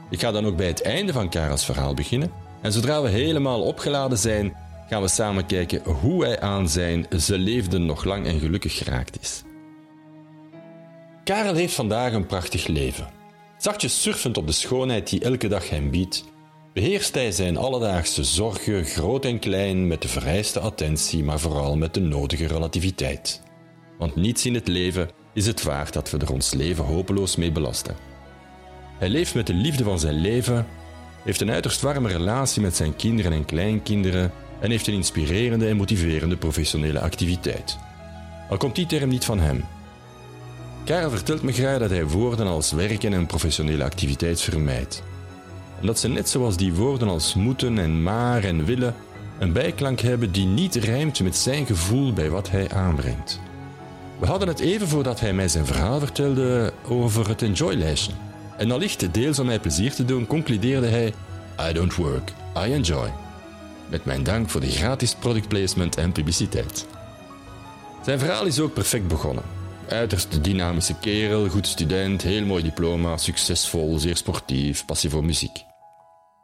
Ik 0.09 0.19
ga 0.19 0.31
dan 0.31 0.45
ook 0.45 0.57
bij 0.57 0.67
het 0.67 0.81
einde 0.81 1.13
van 1.13 1.29
Karels 1.29 1.65
verhaal 1.65 1.93
beginnen 1.93 2.31
en 2.61 2.71
zodra 2.71 3.01
we 3.01 3.09
helemaal 3.09 3.61
opgeladen 3.61 4.17
zijn, 4.17 4.55
gaan 4.93 5.01
we 5.01 5.07
samen 5.07 5.45
kijken 5.45 5.91
hoe 5.91 6.23
hij 6.23 6.39
aan 6.39 6.69
zijn 6.69 7.05
ze 7.19 7.37
leefden 7.37 7.85
nog 7.85 8.03
lang 8.03 8.25
en 8.25 8.39
gelukkig 8.39 8.77
geraakt 8.77 9.21
is. 9.21 9.43
Karel 11.23 11.53
heeft 11.53 11.73
vandaag 11.73 12.13
een 12.13 12.25
prachtig 12.25 12.67
leven. 12.67 13.07
Zachtjes 13.57 14.01
surfend 14.01 14.37
op 14.37 14.47
de 14.47 14.53
schoonheid 14.53 15.09
die 15.09 15.23
elke 15.23 15.47
dag 15.47 15.69
hem 15.69 15.89
biedt, 15.89 16.23
beheerst 16.73 17.13
hij 17.13 17.31
zijn 17.31 17.57
alledaagse 17.57 18.23
zorgen, 18.23 18.85
groot 18.85 19.25
en 19.25 19.39
klein, 19.39 19.87
met 19.87 20.01
de 20.01 20.07
vereiste 20.07 20.59
attentie, 20.59 21.23
maar 21.23 21.39
vooral 21.39 21.77
met 21.77 21.93
de 21.93 22.01
nodige 22.01 22.47
relativiteit. 22.47 23.41
Want 23.97 24.15
niets 24.15 24.45
in 24.45 24.53
het 24.53 24.67
leven 24.67 25.09
is 25.33 25.45
het 25.45 25.63
waard 25.63 25.93
dat 25.93 26.09
we 26.09 26.17
er 26.17 26.33
ons 26.33 26.53
leven 26.53 26.83
hopeloos 26.83 27.35
mee 27.35 27.51
belasten. 27.51 27.95
Hij 28.99 29.09
leeft 29.09 29.35
met 29.35 29.47
de 29.47 29.53
liefde 29.53 29.83
van 29.83 29.99
zijn 29.99 30.21
leven, 30.21 30.67
heeft 31.23 31.41
een 31.41 31.51
uiterst 31.51 31.81
warme 31.81 32.09
relatie 32.09 32.61
met 32.61 32.75
zijn 32.75 32.95
kinderen 32.95 33.31
en 33.31 33.45
kleinkinderen 33.45 34.31
en 34.63 34.69
heeft 34.69 34.87
een 34.87 34.93
inspirerende 34.93 35.67
en 35.67 35.77
motiverende 35.77 36.37
professionele 36.37 36.99
activiteit. 36.99 37.77
Al 38.49 38.57
komt 38.57 38.75
die 38.75 38.85
term 38.85 39.09
niet 39.09 39.25
van 39.25 39.39
hem. 39.39 39.63
Karel 40.83 41.09
vertelt 41.09 41.41
me 41.41 41.51
graag 41.51 41.79
dat 41.79 41.89
hij 41.89 42.07
woorden 42.07 42.47
als 42.47 42.71
werken 42.71 43.13
en 43.13 43.25
professionele 43.25 43.83
activiteit 43.83 44.41
vermijdt. 44.41 45.03
Omdat 45.79 45.99
ze 45.99 46.07
net 46.07 46.29
zoals 46.29 46.57
die 46.57 46.73
woorden 46.73 47.07
als 47.07 47.33
moeten 47.33 47.77
en 47.77 48.03
maar 48.03 48.43
en 48.43 48.65
willen 48.65 48.95
een 49.39 49.53
bijklank 49.53 49.99
hebben 49.99 50.31
die 50.31 50.45
niet 50.45 50.75
rijmt 50.75 51.21
met 51.21 51.35
zijn 51.35 51.65
gevoel 51.65 52.13
bij 52.13 52.29
wat 52.29 52.49
hij 52.49 52.69
aanbrengt. 52.71 53.39
We 54.19 54.25
hadden 54.25 54.47
het 54.47 54.59
even 54.59 54.87
voordat 54.87 55.19
hij 55.19 55.33
mij 55.33 55.47
zijn 55.47 55.65
verhaal 55.65 55.99
vertelde 55.99 56.73
over 56.87 57.27
het 57.27 57.41
enjoy-lijstje. 57.41 58.11
En 58.57 58.71
allicht 58.71 59.13
deels 59.13 59.39
om 59.39 59.45
mij 59.45 59.59
plezier 59.59 59.93
te 59.93 60.05
doen, 60.05 60.27
concludeerde 60.27 60.87
hij: 60.87 61.13
I 61.69 61.73
don't 61.73 61.95
work, 61.95 62.33
I 62.67 62.73
enjoy. 62.73 63.22
Met 63.89 64.05
mijn 64.05 64.23
dank 64.23 64.49
voor 64.49 64.61
de 64.61 64.69
gratis 64.69 65.15
product 65.15 65.47
placement 65.47 65.97
en 65.97 66.11
publiciteit. 66.11 66.85
Zijn 68.05 68.19
verhaal 68.19 68.45
is 68.45 68.59
ook 68.59 68.73
perfect 68.73 69.07
begonnen. 69.07 69.43
Uiterst 69.89 70.43
dynamische 70.43 70.95
kerel, 70.99 71.49
goed 71.49 71.67
student, 71.67 72.21
heel 72.21 72.45
mooi 72.45 72.63
diploma, 72.63 73.17
succesvol, 73.17 73.99
zeer 73.99 74.17
sportief, 74.17 74.85
passie 74.85 75.09
voor 75.09 75.25
muziek. 75.25 75.63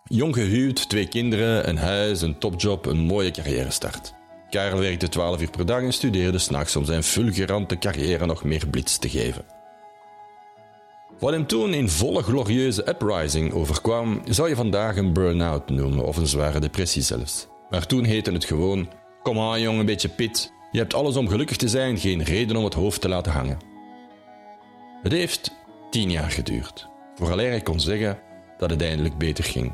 Jong 0.04 0.36
gehuwd, 0.36 0.90
twee 0.90 1.08
kinderen, 1.08 1.70
een 1.70 1.78
huis, 1.78 2.22
een 2.22 2.38
topjob, 2.38 2.86
een 2.86 3.00
mooie 3.00 3.32
carrière 3.32 3.72
start. 3.72 4.14
Karel 4.50 4.80
werkte 4.80 5.10
12 5.10 5.42
uur 5.42 5.50
per 5.50 5.66
dag 5.66 5.82
en 5.82 5.94
studeerde 5.94 6.38
s'nachts 6.38 6.76
om 6.76 6.86
zijn 6.86 7.04
fulgurante 7.04 7.78
carrière 7.78 8.26
nog 8.26 8.44
meer 8.44 8.68
blitz 8.68 8.98
te 8.98 9.10
geven. 9.10 9.59
Wat 11.20 11.32
hem 11.32 11.48
toen 11.48 11.74
in 11.74 11.90
volle 11.90 12.24
glorieuze 12.24 12.90
uprising 12.90 13.54
overkwam, 13.54 14.22
zou 14.26 14.50
je 14.50 14.56
vandaag 14.56 14.98
een 14.98 15.14
burn-out 15.14 15.70
noemen 15.70 16.06
of 16.06 16.18
een 16.18 16.28
zware 16.28 16.60
depressie 16.60 17.02
zelfs. 17.02 17.48
Maar 17.70 17.86
toen 17.86 18.04
heette 18.04 18.32
het 18.32 18.46
gewoon: 18.46 18.90
Kom 19.24 19.40
aan, 19.40 19.62
jongen, 19.62 19.80
een 19.80 19.86
beetje 19.86 20.10
pit. 20.10 20.52
Je 20.72 20.80
hebt 20.80 20.94
alles 20.94 21.16
om 21.16 21.28
gelukkig 21.28 21.58
te 21.58 21.68
zijn, 21.68 21.98
geen 21.98 22.24
reden 22.24 22.56
om 22.56 22.64
het 22.64 22.74
hoofd 22.74 23.02
te 23.02 23.10
laten 23.10 23.32
hangen. 23.32 23.58
Het 25.04 25.12
heeft 25.12 25.52
tien 25.90 26.12
jaar 26.12 26.32
geduurd, 26.32 26.88
vooraleer 27.16 27.50
hij 27.50 27.62
kon 27.62 27.80
zeggen 27.80 28.20
dat 28.58 28.70
het 28.70 28.82
eindelijk 28.82 29.18
beter 29.18 29.44
ging. 29.44 29.72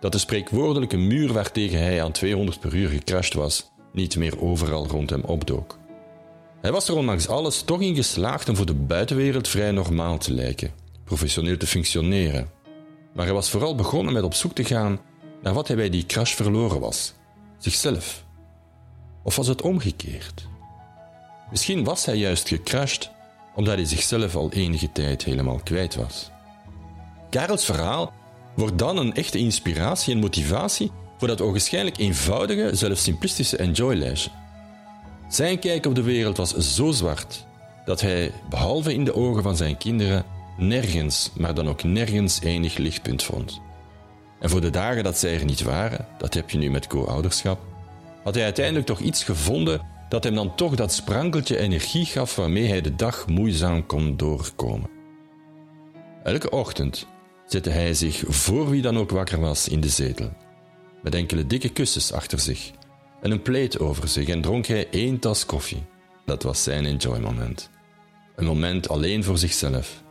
Dat 0.00 0.12
de 0.12 0.18
spreekwoordelijke 0.18 0.96
muur 0.96 1.32
waartegen 1.32 1.78
hij 1.78 2.02
aan 2.02 2.12
200 2.12 2.60
per 2.60 2.74
uur 2.74 2.88
gecrashed 2.88 3.34
was, 3.34 3.70
niet 3.92 4.16
meer 4.16 4.40
overal 4.40 4.86
rond 4.86 5.10
hem 5.10 5.22
opdook. 5.22 5.78
Hij 6.60 6.72
was 6.72 6.88
er 6.88 6.96
ondanks 6.96 7.28
alles 7.28 7.62
toch 7.62 7.80
in 7.80 7.94
geslaagd 7.94 8.48
om 8.48 8.56
voor 8.56 8.66
de 8.66 8.74
buitenwereld 8.74 9.48
vrij 9.48 9.70
normaal 9.70 10.18
te 10.18 10.32
lijken, 10.32 10.72
professioneel 11.10 11.56
te 11.56 11.66
functioneren. 11.66 12.50
Maar 13.14 13.24
hij 13.24 13.34
was 13.34 13.50
vooral 13.50 13.74
begonnen 13.74 14.12
met 14.12 14.22
op 14.22 14.34
zoek 14.34 14.54
te 14.54 14.64
gaan 14.64 15.00
naar 15.42 15.54
wat 15.54 15.66
hij 15.66 15.76
bij 15.76 15.90
die 15.90 16.06
crash 16.06 16.34
verloren 16.34 16.80
was: 16.80 17.12
zichzelf. 17.58 18.24
Of 19.22 19.36
was 19.36 19.46
het 19.46 19.62
omgekeerd? 19.62 20.46
Misschien 21.50 21.84
was 21.84 22.04
hij 22.04 22.16
juist 22.16 22.48
gecrashed 22.48 23.10
omdat 23.54 23.74
hij 23.74 23.84
zichzelf 23.84 24.34
al 24.34 24.52
enige 24.52 24.92
tijd 24.92 25.24
helemaal 25.24 25.60
kwijt 25.64 25.94
was. 25.94 26.30
Karels 27.30 27.64
verhaal 27.64 28.12
wordt 28.56 28.78
dan 28.78 28.96
een 28.96 29.14
echte 29.14 29.38
inspiratie 29.38 30.14
en 30.14 30.20
motivatie 30.20 30.90
voor 31.18 31.28
dat 31.28 31.40
ogenschijnlijk 31.40 31.98
eenvoudige, 31.98 32.70
zelfs 32.72 33.02
simplistische 33.02 33.56
enjoy-lijstje. 33.56 34.30
Zijn 35.28 35.58
kijk 35.58 35.86
op 35.86 35.94
de 35.94 36.02
wereld 36.02 36.36
was 36.36 36.56
zo 36.56 36.90
zwart 36.90 37.46
dat 37.84 38.00
hij, 38.00 38.32
behalve 38.50 38.94
in 38.94 39.04
de 39.04 39.14
ogen 39.14 39.42
van 39.42 39.56
zijn 39.56 39.76
kinderen, 39.76 40.24
nergens, 40.60 41.30
maar 41.36 41.54
dan 41.54 41.68
ook 41.68 41.82
nergens 41.82 42.40
enig 42.40 42.76
lichtpunt 42.76 43.22
vond. 43.22 43.60
En 44.40 44.50
voor 44.50 44.60
de 44.60 44.70
dagen 44.70 45.04
dat 45.04 45.18
zij 45.18 45.34
er 45.34 45.44
niet 45.44 45.62
waren, 45.62 46.06
dat 46.18 46.34
heb 46.34 46.50
je 46.50 46.58
nu 46.58 46.70
met 46.70 46.86
co-ouderschap, 46.86 47.60
had 48.22 48.34
hij 48.34 48.44
uiteindelijk 48.44 48.86
toch 48.86 49.00
iets 49.00 49.24
gevonden 49.24 49.80
dat 50.08 50.24
hem 50.24 50.34
dan 50.34 50.54
toch 50.54 50.74
dat 50.74 50.92
sprankeltje 50.92 51.58
energie 51.58 52.04
gaf 52.04 52.36
waarmee 52.36 52.68
hij 52.68 52.80
de 52.80 52.96
dag 52.96 53.26
moeizaam 53.26 53.86
kon 53.86 54.16
doorkomen. 54.16 54.90
Elke 56.22 56.50
ochtend 56.50 57.06
zette 57.46 57.70
hij 57.70 57.94
zich 57.94 58.22
voor 58.26 58.70
wie 58.70 58.82
dan 58.82 58.98
ook 58.98 59.10
wakker 59.10 59.40
was 59.40 59.68
in 59.68 59.80
de 59.80 59.88
zetel, 59.88 60.32
met 61.02 61.14
enkele 61.14 61.46
dikke 61.46 61.68
kussens 61.68 62.12
achter 62.12 62.40
zich 62.40 62.70
en 63.20 63.30
een 63.30 63.42
pleet 63.42 63.78
over 63.78 64.08
zich 64.08 64.28
en 64.28 64.40
dronk 64.40 64.66
hij 64.66 64.88
één 64.90 65.18
tas 65.18 65.46
koffie. 65.46 65.82
Dat 66.24 66.42
was 66.42 66.62
zijn 66.62 66.84
enjoy-moment. 66.86 67.70
Een 68.36 68.44
moment 68.44 68.88
alleen 68.88 69.24
voor 69.24 69.38
zichzelf. 69.38 70.02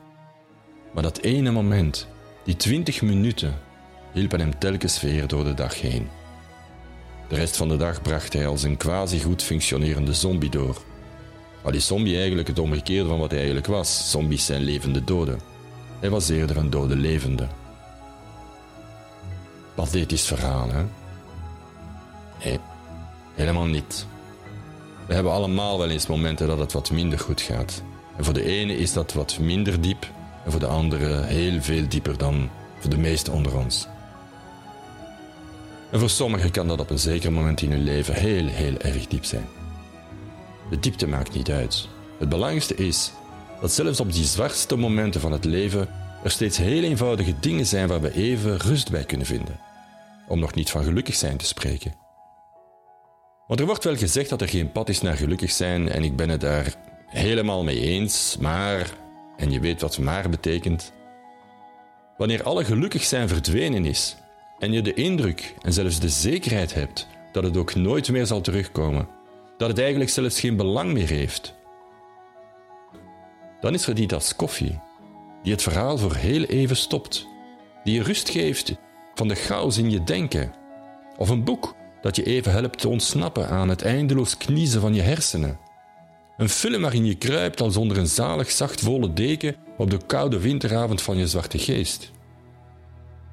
Maar 0.94 1.04
dat 1.04 1.18
ene 1.18 1.52
moment, 1.52 2.08
die 2.44 2.56
twintig 2.56 3.02
minuten, 3.02 3.54
hielpen 4.14 4.40
hem 4.40 4.60
telkens 4.60 5.02
weer 5.02 5.28
door 5.28 5.44
de 5.44 5.54
dag 5.54 5.82
heen. 5.82 6.10
De 7.28 7.36
rest 7.36 7.58
van 7.58 7.70
de 7.70 7.78
dag 7.78 8.02
bracht 8.02 8.34
hij 8.34 8.48
als 8.48 8.64
een 8.64 8.78
quasi 8.78 9.20
goed 9.20 9.44
functionerende 9.44 10.14
zombie 10.14 10.50
door. 10.50 10.78
Al 11.62 11.74
is 11.74 11.88
zombie 11.88 12.18
eigenlijk 12.18 12.48
het 12.48 12.60
omgekeerde 12.60 13.10
van 13.10 13.20
wat 13.20 13.30
hij 13.30 13.38
eigenlijk 13.40 13.68
was. 13.68 14.12
Zombies 14.12 14.46
zijn 14.46 14.62
levende 14.62 15.04
doden. 15.04 15.40
Hij 16.00 16.10
was 16.10 16.30
eerder 16.30 16.58
een 16.58 16.70
dode 16.70 16.96
levende. 16.96 17.48
Pathetisch 19.76 20.26
verhaal, 20.26 20.70
hè? 20.72 20.84
Nee, 22.44 22.60
helemaal 23.36 23.66
niet. 23.66 24.06
We 25.08 25.14
hebben 25.14 25.32
allemaal 25.32 25.78
wel 25.78 25.90
eens 25.90 26.08
momenten 26.08 26.48
dat 26.48 26.60
het 26.60 26.72
wat 26.72 26.92
minder 26.92 27.20
goed 27.20 27.42
gaat. 27.42 27.84
En 28.18 28.26
voor 28.26 28.34
de 28.34 28.44
ene 28.44 28.78
is 28.78 28.94
dat 28.94 29.14
wat 29.14 29.40
minder 29.40 29.82
diep, 29.82 30.12
en 30.50 30.60
voor 30.60 30.68
de 30.68 30.76
andere 30.76 31.24
heel 31.24 31.62
veel 31.62 31.88
dieper 31.88 32.18
dan 32.18 32.50
voor 32.80 32.90
de 32.90 32.98
meesten 32.98 33.34
onder 33.34 33.58
ons. 33.58 33.88
En 35.92 36.00
voor 36.00 36.10
sommigen 36.10 36.52
kan 36.52 36.68
dat 36.68 36.80
op 36.80 36.90
een 36.90 37.00
zeker 37.00 37.32
moment 37.32 37.62
in 37.62 37.72
hun 37.72 37.84
leven 37.84 38.14
heel, 38.14 38.48
heel 38.48 38.78
erg 38.78 39.08
diep 39.08 39.26
zijn. 39.26 39.48
De 40.70 40.80
diepte 40.80 41.08
maakt 41.08 41.34
niet 41.34 41.50
uit. 41.50 41.88
Het 42.20 42.30
belangrijkste 42.30 42.76
is 42.76 43.12
dat 43.62 43.72
zelfs 43.72 44.00
op 44.00 44.14
die 44.14 44.24
zwartste 44.24 44.76
momenten 44.76 45.22
van 45.22 45.32
het 45.32 45.46
leven 45.46 45.90
er 46.24 46.32
steeds 46.32 46.58
heel 46.58 46.84
eenvoudige 46.84 47.34
dingen 47.40 47.66
zijn 47.66 47.88
waar 47.88 48.02
we 48.02 48.14
even 48.14 48.58
rust 48.58 48.92
bij 48.92 49.04
kunnen 49.04 49.28
vinden. 49.28 49.60
Om 50.28 50.40
nog 50.40 50.54
niet 50.54 50.70
van 50.70 50.84
gelukkig 50.84 51.16
zijn 51.16 51.38
te 51.38 51.46
spreken. 51.46 51.96
Want 53.48 53.60
er 53.60 53.66
wordt 53.66 53.84
wel 53.84 53.98
gezegd 53.98 54.30
dat 54.30 54.42
er 54.42 54.50
geen 54.50 54.72
pad 54.72 54.90
is 54.90 55.02
naar 55.02 55.18
gelukkig 55.18 55.52
zijn 55.52 55.90
en 55.90 56.04
ik 56.04 56.16
ben 56.16 56.30
het 56.30 56.42
daar 56.42 56.76
helemaal 57.06 57.64
mee 57.64 57.80
eens, 57.80 58.38
maar, 58.40 58.90
en 59.40 59.52
je 59.52 59.60
weet 59.60 59.82
wat 59.82 59.98
maar 59.98 60.30
betekent, 60.30 60.94
wanneer 62.18 62.44
alle 62.44 62.66
gelukkig 62.66 63.04
zijn 63.04 63.28
verdwenen 63.28 63.86
is 63.86 64.18
en 64.60 64.72
je 64.72 64.82
de 64.82 64.94
indruk 64.94 65.56
en 65.62 65.74
zelfs 65.74 66.00
de 66.00 66.10
zekerheid 66.10 66.74
hebt 66.74 67.08
dat 67.32 67.44
het 67.44 67.58
ook 67.58 67.76
nooit 67.76 68.12
meer 68.12 68.26
zal 68.26 68.42
terugkomen, 68.42 69.08
dat 69.58 69.70
het 69.70 69.80
eigenlijk 69.80 70.10
zelfs 70.10 70.40
geen 70.40 70.56
belang 70.56 70.94
meer 70.94 71.10
heeft, 71.10 71.58
dan 73.62 73.74
is 73.74 73.88
er 73.88 73.96
die 73.96 74.08
tas 74.08 74.36
koffie, 74.36 74.80
die 75.44 75.52
het 75.52 75.62
verhaal 75.62 75.98
voor 75.98 76.16
heel 76.16 76.44
even 76.44 76.76
stopt, 76.76 77.28
die 77.84 77.94
je 77.94 78.04
rust 78.04 78.30
geeft 78.30 78.76
van 79.14 79.28
de 79.28 79.36
chaos 79.36 79.78
in 79.78 79.90
je 79.90 80.04
denken, 80.04 80.54
of 81.18 81.30
een 81.30 81.44
boek 81.44 81.76
dat 82.02 82.16
je 82.16 82.24
even 82.24 82.52
helpt 82.52 82.80
te 82.80 82.90
ontsnappen 82.90 83.50
aan 83.50 83.70
het 83.70 83.82
eindeloos 83.82 84.38
kniezen 84.38 84.82
van 84.82 84.94
je 84.94 85.02
hersenen. 85.02 85.60
Een 86.40 86.50
film 86.50 86.82
waarin 86.82 87.06
je 87.06 87.16
kruipt 87.16 87.62
als 87.62 87.78
onder 87.78 87.98
een 87.98 88.08
zalig 88.08 88.52
zacht 88.52 88.82
volle 88.82 89.14
deken 89.14 89.56
op 89.78 89.90
de 89.90 90.00
koude 90.06 90.40
winteravond 90.40 91.02
van 91.02 91.18
je 91.18 91.28
zwarte 91.28 91.58
geest. 91.58 92.12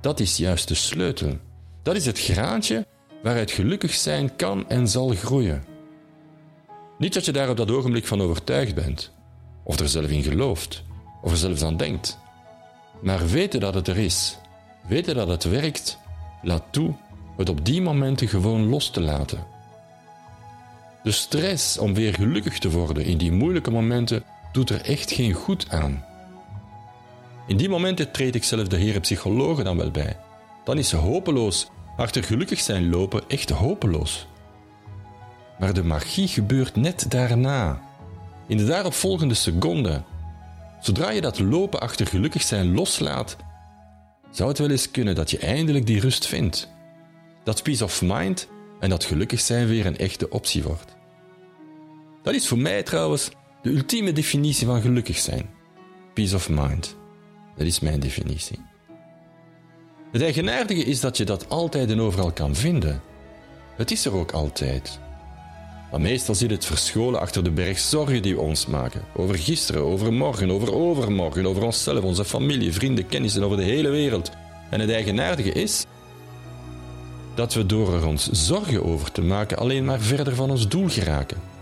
Dat 0.01 0.21
is 0.21 0.37
juist 0.37 0.69
de 0.69 0.75
sleutel. 0.75 1.39
Dat 1.83 1.97
is 1.97 2.07
het 2.07 2.21
graantje 2.21 2.87
waaruit 3.23 3.51
gelukkig 3.51 3.95
zijn 3.95 4.37
kan 4.37 4.69
en 4.69 4.89
zal 4.89 5.09
groeien. 5.09 5.65
Niet 6.99 7.15
dat 7.15 7.25
je 7.25 7.33
daar 7.33 7.49
op 7.49 7.57
dat 7.57 7.71
ogenblik 7.71 8.07
van 8.07 8.21
overtuigd 8.21 8.75
bent, 8.75 9.13
of 9.65 9.81
er 9.81 9.89
zelf 9.89 10.11
in 10.11 10.23
gelooft, 10.23 10.83
of 11.23 11.31
er 11.31 11.37
zelfs 11.37 11.63
aan 11.63 11.77
denkt. 11.77 12.19
Maar 13.03 13.29
weten 13.29 13.61
dat 13.61 13.75
het 13.75 13.89
er 13.89 13.99
is, 13.99 14.39
weten 14.89 15.15
dat 15.15 15.29
het 15.29 15.45
werkt, 15.45 15.99
laat 16.43 16.65
toe 16.71 16.95
het 17.37 17.49
op 17.49 17.65
die 17.65 17.83
momenten 17.83 18.29
gewoon 18.29 18.69
los 18.69 18.91
te 18.91 19.01
laten. 19.01 19.56
De 21.07 21.13
stress 21.13 21.79
om 21.79 21.95
weer 21.95 22.15
gelukkig 22.15 22.59
te 22.59 22.71
worden 22.71 23.05
in 23.05 23.19
die 23.19 23.33
moeilijke 23.33 23.71
momenten 23.71 24.25
doet 24.53 24.71
er 24.71 24.81
echt 24.81 25.13
geen 25.13 25.33
goed 25.33 25.67
aan. 25.69 26.05
In 27.47 27.57
die 27.57 27.69
momenten 27.69 28.11
treed 28.11 28.35
ik 28.35 28.45
zelf 28.45 28.69
de 28.69 28.77
heren 28.77 29.01
psychologen 29.01 29.65
dan 29.65 29.77
wel 29.77 29.91
bij. 29.91 30.17
Dan 30.65 30.79
is 30.79 30.89
ze 30.89 30.97
hopeloos. 30.97 31.69
Achter 31.97 32.25
gelukkig 32.25 32.61
zijn 32.61 32.91
lopen 32.91 33.23
echt 33.29 33.51
hopeloos. 33.51 34.27
Maar 35.59 35.75
de 35.75 35.85
magie 35.85 36.29
gebeurt 36.29 36.77
net 36.77 37.07
daarna. 37.09 37.81
In 38.47 38.57
de 38.57 38.65
daaropvolgende 38.65 39.35
seconde. 39.35 40.03
Zodra 40.81 41.11
je 41.11 41.21
dat 41.21 41.39
lopen 41.39 41.81
achter 41.81 42.07
gelukkig 42.07 42.43
zijn 42.43 42.75
loslaat, 42.75 43.37
zou 44.31 44.49
het 44.49 44.59
wel 44.59 44.71
eens 44.71 44.91
kunnen 44.91 45.15
dat 45.15 45.31
je 45.31 45.39
eindelijk 45.39 45.87
die 45.87 46.01
rust 46.01 46.27
vindt. 46.27 46.69
Dat 47.45 47.63
peace 47.63 47.85
of 47.85 48.03
mind 48.03 48.49
en 48.81 48.91
dat 48.91 49.05
gelukkig 49.05 49.41
zijn 49.41 49.67
weer 49.67 49.87
een 49.87 49.99
echte 49.99 50.31
optie 50.31 50.63
wordt. 50.63 50.96
Dat 52.27 52.35
is 52.35 52.49
voor 52.49 52.59
mij 52.59 52.83
trouwens 52.83 53.31
de 53.63 53.71
ultieme 53.71 54.13
definitie 54.13 54.67
van 54.67 54.81
gelukkig 54.81 55.19
zijn. 55.19 55.49
Peace 56.15 56.35
of 56.35 56.49
mind. 56.49 56.97
Dat 57.57 57.67
is 57.67 57.81
mijn 57.81 58.01
definitie. 58.01 58.59
Het 60.13 60.23
eigenaardige 60.23 60.85
is 60.85 61.01
dat 61.01 61.17
je 61.17 61.25
dat 61.25 61.49
altijd 61.49 61.91
en 61.91 62.01
overal 62.01 62.33
kan 62.33 62.55
vinden. 62.55 63.03
Het 63.77 63.91
is 63.91 64.05
er 64.05 64.15
ook 64.15 64.33
altijd. 64.33 65.01
Maar 65.91 66.01
meestal 66.01 66.35
zit 66.35 66.51
het 66.51 66.65
verscholen 66.65 67.21
achter 67.21 67.45
de 67.45 67.51
berg 67.51 67.79
zorgen 67.79 68.23
die 68.23 68.35
we 68.35 68.41
ons 68.41 68.67
maken. 68.67 69.05
Over 69.15 69.39
gisteren, 69.39 69.83
over 69.83 70.13
morgen, 70.13 70.51
over 70.51 70.75
overmorgen, 70.75 71.47
over 71.47 71.63
onszelf, 71.63 72.05
onze 72.05 72.25
familie, 72.25 72.73
vrienden, 72.73 73.07
kennissen, 73.07 73.43
over 73.43 73.57
de 73.57 73.63
hele 73.63 73.89
wereld. 73.89 74.31
En 74.71 74.81
het 74.81 74.91
eigenaardige 74.91 75.53
is 75.53 75.85
dat 77.35 77.55
we 77.55 77.67
door 77.67 77.95
er 77.95 78.07
ons 78.07 78.31
zorgen 78.31 78.85
over 78.85 79.13
te 79.13 79.23
maken 79.23 79.59
alleen 79.59 79.85
maar 79.85 80.01
verder 80.01 80.35
van 80.35 80.51
ons 80.51 80.69
doel 80.69 80.89
geraken. 80.89 81.55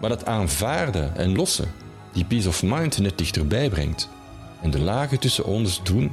Maar 0.00 0.08
dat 0.08 0.26
aanvaarden 0.26 1.16
en 1.16 1.36
lossen 1.36 1.72
die 2.12 2.24
peace 2.24 2.48
of 2.48 2.62
mind 2.62 2.98
net 2.98 3.18
dichterbij 3.18 3.68
brengt 3.68 4.08
en 4.62 4.70
de 4.70 4.80
lagen 4.80 5.18
tussen 5.18 5.44
ons 5.44 5.82
doen 5.82 6.12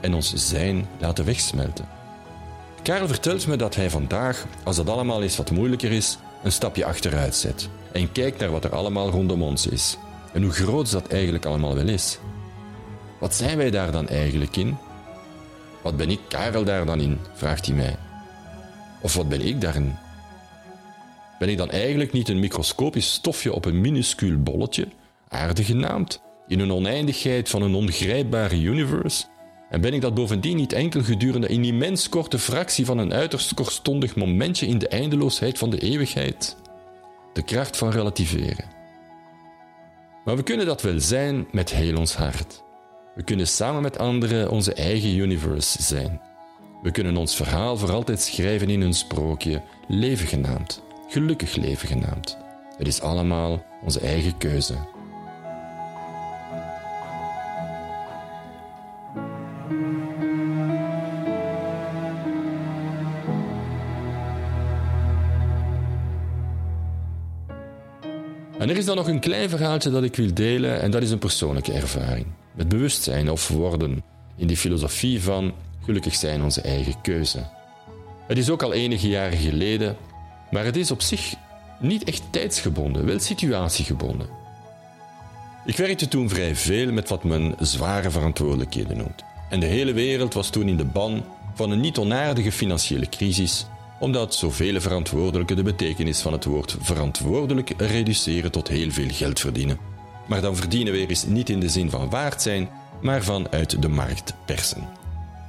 en 0.00 0.14
ons 0.14 0.32
zijn 0.34 0.88
laten 0.98 1.24
wegsmelten. 1.24 1.88
Karel 2.82 3.06
vertelt 3.06 3.46
me 3.46 3.56
dat 3.56 3.74
hij 3.74 3.90
vandaag, 3.90 4.46
als 4.64 4.76
dat 4.76 4.88
allemaal 4.88 5.22
eens 5.22 5.36
wat 5.36 5.50
moeilijker 5.50 5.92
is, 5.92 6.18
een 6.42 6.52
stapje 6.52 6.84
achteruit 6.84 7.34
zet 7.34 7.68
en 7.92 8.12
kijkt 8.12 8.38
naar 8.38 8.50
wat 8.50 8.64
er 8.64 8.74
allemaal 8.74 9.10
rondom 9.10 9.42
ons 9.42 9.66
is 9.66 9.96
en 10.32 10.42
hoe 10.42 10.52
groot 10.52 10.90
dat 10.90 11.08
eigenlijk 11.08 11.44
allemaal 11.44 11.74
wel 11.74 11.88
is. 11.88 12.18
Wat 13.18 13.34
zijn 13.34 13.56
wij 13.56 13.70
daar 13.70 13.92
dan 13.92 14.08
eigenlijk 14.08 14.56
in? 14.56 14.76
Wat 15.82 15.96
ben 15.96 16.10
ik 16.10 16.20
Karel 16.28 16.64
daar 16.64 16.86
dan 16.86 17.00
in? 17.00 17.18
vraagt 17.34 17.66
hij 17.66 17.74
mij. 17.74 17.96
Of 19.00 19.14
wat 19.14 19.28
ben 19.28 19.46
ik 19.46 19.60
daarin? 19.60 19.96
Ben 21.38 21.48
ik 21.48 21.56
dan 21.56 21.70
eigenlijk 21.70 22.12
niet 22.12 22.28
een 22.28 22.40
microscopisch 22.40 23.12
stofje 23.12 23.52
op 23.52 23.64
een 23.64 23.80
minuscuul 23.80 24.42
bolletje, 24.42 24.88
aarde 25.28 25.64
genaamd, 25.64 26.22
in 26.46 26.60
een 26.60 26.72
oneindigheid 26.72 27.48
van 27.48 27.62
een 27.62 27.74
ongrijpbare 27.74 28.60
universe? 28.60 29.24
En 29.70 29.80
ben 29.80 29.94
ik 29.94 30.00
dat 30.00 30.14
bovendien 30.14 30.56
niet 30.56 30.72
enkel 30.72 31.02
gedurende 31.02 31.50
een 31.50 31.64
immens 31.64 32.08
korte 32.08 32.38
fractie 32.38 32.84
van 32.84 32.98
een 32.98 33.12
uiterst 33.12 33.54
kortstondig 33.54 34.16
momentje 34.16 34.66
in 34.66 34.78
de 34.78 34.88
eindeloosheid 34.88 35.58
van 35.58 35.70
de 35.70 35.78
eeuwigheid? 35.78 36.56
De 37.32 37.42
kracht 37.42 37.76
van 37.76 37.90
relativeren. 37.90 38.76
Maar 40.24 40.36
we 40.36 40.42
kunnen 40.42 40.66
dat 40.66 40.82
wel 40.82 41.00
zijn 41.00 41.46
met 41.52 41.70
heel 41.70 41.96
ons 41.96 42.14
hart. 42.14 42.62
We 43.14 43.22
kunnen 43.22 43.46
samen 43.46 43.82
met 43.82 43.98
anderen 43.98 44.50
onze 44.50 44.74
eigen 44.74 45.16
universe 45.16 45.82
zijn. 45.82 46.20
We 46.82 46.90
kunnen 46.90 47.16
ons 47.16 47.36
verhaal 47.36 47.76
voor 47.76 47.90
altijd 47.90 48.20
schrijven 48.20 48.70
in 48.70 48.80
een 48.80 48.94
sprookje, 48.94 49.62
leven 49.88 50.26
genaamd, 50.26 50.82
gelukkig 51.08 51.56
leven 51.56 51.88
genaamd. 51.88 52.36
Het 52.76 52.86
is 52.86 53.00
allemaal 53.00 53.64
onze 53.82 54.00
eigen 54.00 54.38
keuze. 54.38 54.74
En 68.58 68.68
er 68.70 68.76
is 68.76 68.84
dan 68.84 68.96
nog 68.96 69.08
een 69.08 69.20
klein 69.20 69.48
verhaaltje 69.48 69.90
dat 69.90 70.02
ik 70.02 70.16
wil 70.16 70.34
delen, 70.34 70.80
en 70.80 70.90
dat 70.90 71.02
is 71.02 71.10
een 71.10 71.18
persoonlijke 71.18 71.72
ervaring. 71.72 72.26
Het 72.56 72.68
bewustzijn 72.68 73.30
of 73.30 73.48
worden 73.48 74.04
in 74.36 74.46
die 74.46 74.56
filosofie 74.56 75.22
van 75.22 75.52
gelukkig 75.84 76.14
zijn 76.14 76.42
onze 76.42 76.60
eigen 76.60 77.00
keuze. 77.00 77.46
Het 78.26 78.38
is 78.38 78.50
ook 78.50 78.62
al 78.62 78.72
enige 78.72 79.08
jaren 79.08 79.38
geleden, 79.38 79.96
maar 80.50 80.64
het 80.64 80.76
is 80.76 80.90
op 80.90 81.02
zich 81.02 81.34
niet 81.80 82.04
echt 82.04 82.22
tijdsgebonden, 82.30 83.04
wel 83.04 83.18
situatiegebonden. 83.18 84.28
Ik 85.64 85.76
werkte 85.76 86.08
toen 86.08 86.28
vrij 86.28 86.56
veel 86.56 86.92
met 86.92 87.08
wat 87.08 87.24
men 87.24 87.54
zware 87.60 88.10
verantwoordelijkheden 88.10 88.96
noemt. 88.96 89.24
En 89.50 89.60
de 89.60 89.66
hele 89.66 89.92
wereld 89.92 90.34
was 90.34 90.50
toen 90.50 90.68
in 90.68 90.76
de 90.76 90.84
ban 90.84 91.24
van 91.54 91.70
een 91.70 91.80
niet 91.80 91.98
onaardige 91.98 92.52
financiële 92.52 93.08
crisis, 93.08 93.66
omdat 93.98 94.34
zoveel 94.34 94.80
verantwoordelijke 94.80 95.54
de 95.54 95.62
betekenis 95.62 96.20
van 96.20 96.32
het 96.32 96.44
woord 96.44 96.76
verantwoordelijk 96.80 97.72
reduceren 97.76 98.50
tot 98.50 98.68
heel 98.68 98.90
veel 98.90 99.10
geld 99.10 99.40
verdienen. 99.40 99.78
Maar 100.26 100.40
dan 100.40 100.56
verdienen 100.56 100.92
weer 100.92 101.08
eens 101.08 101.26
niet 101.26 101.50
in 101.50 101.60
de 101.60 101.68
zin 101.68 101.90
van 101.90 102.10
waard 102.10 102.42
zijn, 102.42 102.68
maar 103.00 103.22
van 103.22 103.50
uit 103.50 103.82
de 103.82 103.88
markt 103.88 104.34
persen. 104.44 104.88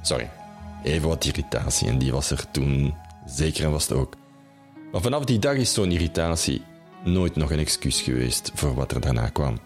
Sorry, 0.02 0.30
even 0.82 1.08
wat 1.08 1.24
irritatie 1.24 1.88
en 1.88 1.98
die 1.98 2.12
was 2.12 2.30
er 2.30 2.50
toen 2.50 2.94
zeker 3.26 3.64
en 3.64 3.70
was 3.70 3.88
het 3.88 3.98
ook. 3.98 4.19
Maar 4.92 5.00
vanaf 5.00 5.24
die 5.24 5.38
dag 5.38 5.54
is 5.54 5.72
zo'n 5.72 5.90
irritatie 5.90 6.62
nooit 7.04 7.36
nog 7.36 7.50
een 7.50 7.58
excuus 7.58 8.00
geweest 8.00 8.50
voor 8.54 8.74
wat 8.74 8.92
er 8.92 9.00
daarna 9.00 9.28
kwam. 9.28 9.58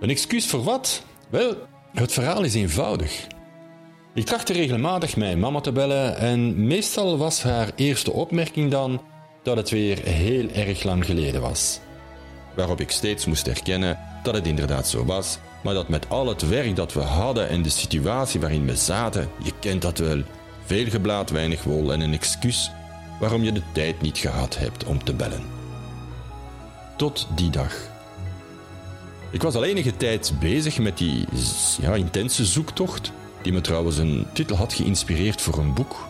Een 0.00 0.10
excuus 0.10 0.46
voor 0.46 0.62
wat? 0.62 1.02
Wel, 1.30 1.54
het 1.92 2.12
verhaal 2.12 2.42
is 2.42 2.54
eenvoudig. 2.54 3.26
Ik 4.14 4.24
trachtte 4.24 4.52
regelmatig 4.52 5.16
mijn 5.16 5.38
mama 5.38 5.60
te 5.60 5.72
bellen 5.72 6.16
en 6.16 6.66
meestal 6.66 7.18
was 7.18 7.42
haar 7.42 7.70
eerste 7.76 8.12
opmerking 8.12 8.70
dan 8.70 9.02
dat 9.42 9.56
het 9.56 9.70
weer 9.70 9.98
heel 10.02 10.48
erg 10.48 10.82
lang 10.82 11.04
geleden 11.04 11.40
was. 11.40 11.80
Waarop 12.56 12.80
ik 12.80 12.90
steeds 12.90 13.26
moest 13.26 13.46
erkennen 13.46 13.98
dat 14.22 14.34
het 14.34 14.46
inderdaad 14.46 14.88
zo 14.88 15.04
was, 15.04 15.38
maar 15.62 15.74
dat 15.74 15.88
met 15.88 16.08
al 16.08 16.26
het 16.26 16.48
werk 16.48 16.76
dat 16.76 16.92
we 16.92 17.00
hadden 17.00 17.48
en 17.48 17.62
de 17.62 17.68
situatie 17.68 18.40
waarin 18.40 18.66
we 18.66 18.76
zaten, 18.76 19.30
je 19.42 19.52
kent 19.60 19.82
dat 19.82 19.98
wel, 19.98 20.22
veel 20.64 20.86
geblaad, 20.86 21.30
weinig 21.30 21.62
wol 21.62 21.92
en 21.92 22.00
een 22.00 22.12
excuus 22.12 22.70
waarom 23.24 23.42
je 23.42 23.52
de 23.52 23.62
tijd 23.72 24.00
niet 24.00 24.18
gehad 24.18 24.58
hebt 24.58 24.84
om 24.84 25.04
te 25.04 25.14
bellen. 25.14 25.42
Tot 26.96 27.28
die 27.34 27.50
dag. 27.50 27.74
Ik 29.30 29.42
was 29.42 29.54
al 29.54 29.64
enige 29.64 29.96
tijd 29.96 30.32
bezig 30.40 30.78
met 30.78 30.98
die 30.98 31.24
ja, 31.80 31.94
intense 31.94 32.44
zoektocht, 32.44 33.12
die 33.42 33.52
me 33.52 33.60
trouwens 33.60 33.96
een 33.96 34.26
titel 34.32 34.56
had 34.56 34.72
geïnspireerd 34.72 35.40
voor 35.40 35.58
een 35.58 35.74
boek. 35.74 36.08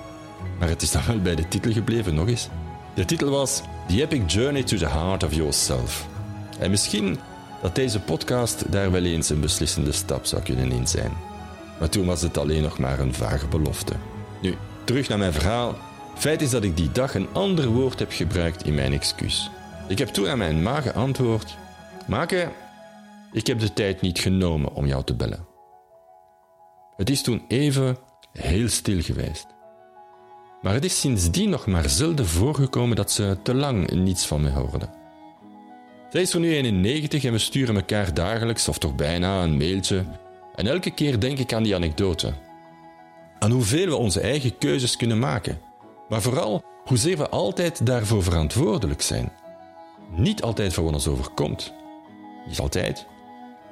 Maar 0.59 0.69
het 0.69 0.83
is 0.83 0.91
dan 0.91 1.03
wel 1.07 1.21
bij 1.21 1.35
de 1.35 1.49
titel 1.49 1.73
gebleven, 1.73 2.15
nog 2.15 2.29
eens. 2.29 2.49
De 2.95 3.05
titel 3.05 3.31
was 3.31 3.63
The 3.89 4.03
Epic 4.03 4.35
Journey 4.35 4.63
to 4.63 4.77
the 4.77 4.89
Heart 4.89 5.23
of 5.23 5.35
Yourself. 5.35 6.07
En 6.59 6.71
misschien 6.71 7.19
dat 7.63 7.75
deze 7.75 8.01
podcast 8.01 8.73
daar 8.73 8.91
wel 8.91 9.05
eens 9.05 9.31
een 9.31 9.41
beslissende 9.41 9.93
stap 9.93 10.27
zou 10.27 10.43
kunnen 10.43 10.73
in 10.73 10.87
zijn. 10.87 11.13
Maar 11.79 11.89
toen 11.89 12.07
was 12.07 12.23
het 12.23 12.39
alleen 12.39 12.63
nog 12.63 12.79
maar 12.79 12.99
een 12.99 13.15
vage 13.15 13.47
belofte. 13.47 13.93
Nu, 14.43 14.55
terug 14.85 15.09
naar 15.09 15.19
mijn 15.19 15.33
verhaal. 15.33 15.93
Feit 16.25 16.43
is 16.43 16.51
dat 16.51 16.65
ik 16.65 16.77
die 16.77 16.93
dag 16.93 17.15
een 17.15 17.29
ander 17.33 17.69
woord 17.69 17.99
heb 17.99 18.13
gebruikt 18.13 18.65
in 18.65 18.75
mijn 18.75 18.93
excuus. 18.93 19.51
Ik 19.89 19.99
heb 19.99 20.09
toen 20.09 20.29
aan 20.29 20.39
mijn 20.39 20.63
ma 20.63 20.81
geantwoord: 20.81 21.57
Make, 22.07 22.49
ik 23.33 23.47
heb 23.47 23.59
de 23.59 23.73
tijd 23.73 24.01
niet 24.01 24.19
genomen 24.19 24.75
om 24.75 24.87
jou 24.87 25.05
te 25.05 25.15
bellen. 25.15 25.47
Het 26.97 27.11
is 27.11 27.23
toen 27.23 27.45
even 27.49 27.97
heel 28.33 28.69
stil 28.69 29.03
geweest. 29.03 29.47
Maar 30.63 30.75
het 30.75 30.85
is 30.85 31.01
sindsdien 31.01 31.51
nog 31.51 31.67
maar 31.67 31.89
zelden 31.89 32.27
voorgekomen 32.27 32.97
dat 32.97 33.13
ze 33.13 33.37
te 33.43 33.55
lang 33.55 33.91
niets 33.91 34.27
van 34.27 34.41
me 34.41 34.51
hoorde. 34.51 34.89
Zij 36.11 36.23
is 36.23 36.35
er 36.35 36.41
nu 36.41 36.55
91 36.55 37.25
en 37.25 37.33
we 37.33 37.39
sturen 37.39 37.77
elkaar 37.77 38.15
dagelijks, 38.15 38.69
of 38.69 38.79
toch 38.79 38.95
bijna, 38.95 39.43
een 39.43 39.57
mailtje. 39.57 40.05
En 40.55 40.67
elke 40.67 40.91
keer 40.91 41.21
denk 41.21 41.39
ik 41.39 41.53
aan 41.53 41.63
die 41.63 41.75
anekdote. 41.75 42.33
Aan 43.39 43.51
hoeveel 43.51 43.87
we 43.87 43.97
onze 43.97 44.21
eigen 44.21 44.59
keuzes 44.59 44.97
kunnen 44.97 45.19
maken. 45.19 45.73
Maar 46.09 46.23
vooral 46.23 46.63
hoezeer 46.85 47.17
we 47.17 47.29
altijd 47.29 47.87
daarvoor 47.87 48.23
verantwoordelijk 48.23 49.03
zijn. 49.03 49.33
Niet 50.17 50.43
altijd 50.43 50.73
voor 50.73 50.85
wat 50.85 50.93
ons 50.93 51.09
overkomt. 51.09 51.73
Niet 52.47 52.61
altijd, 52.61 53.07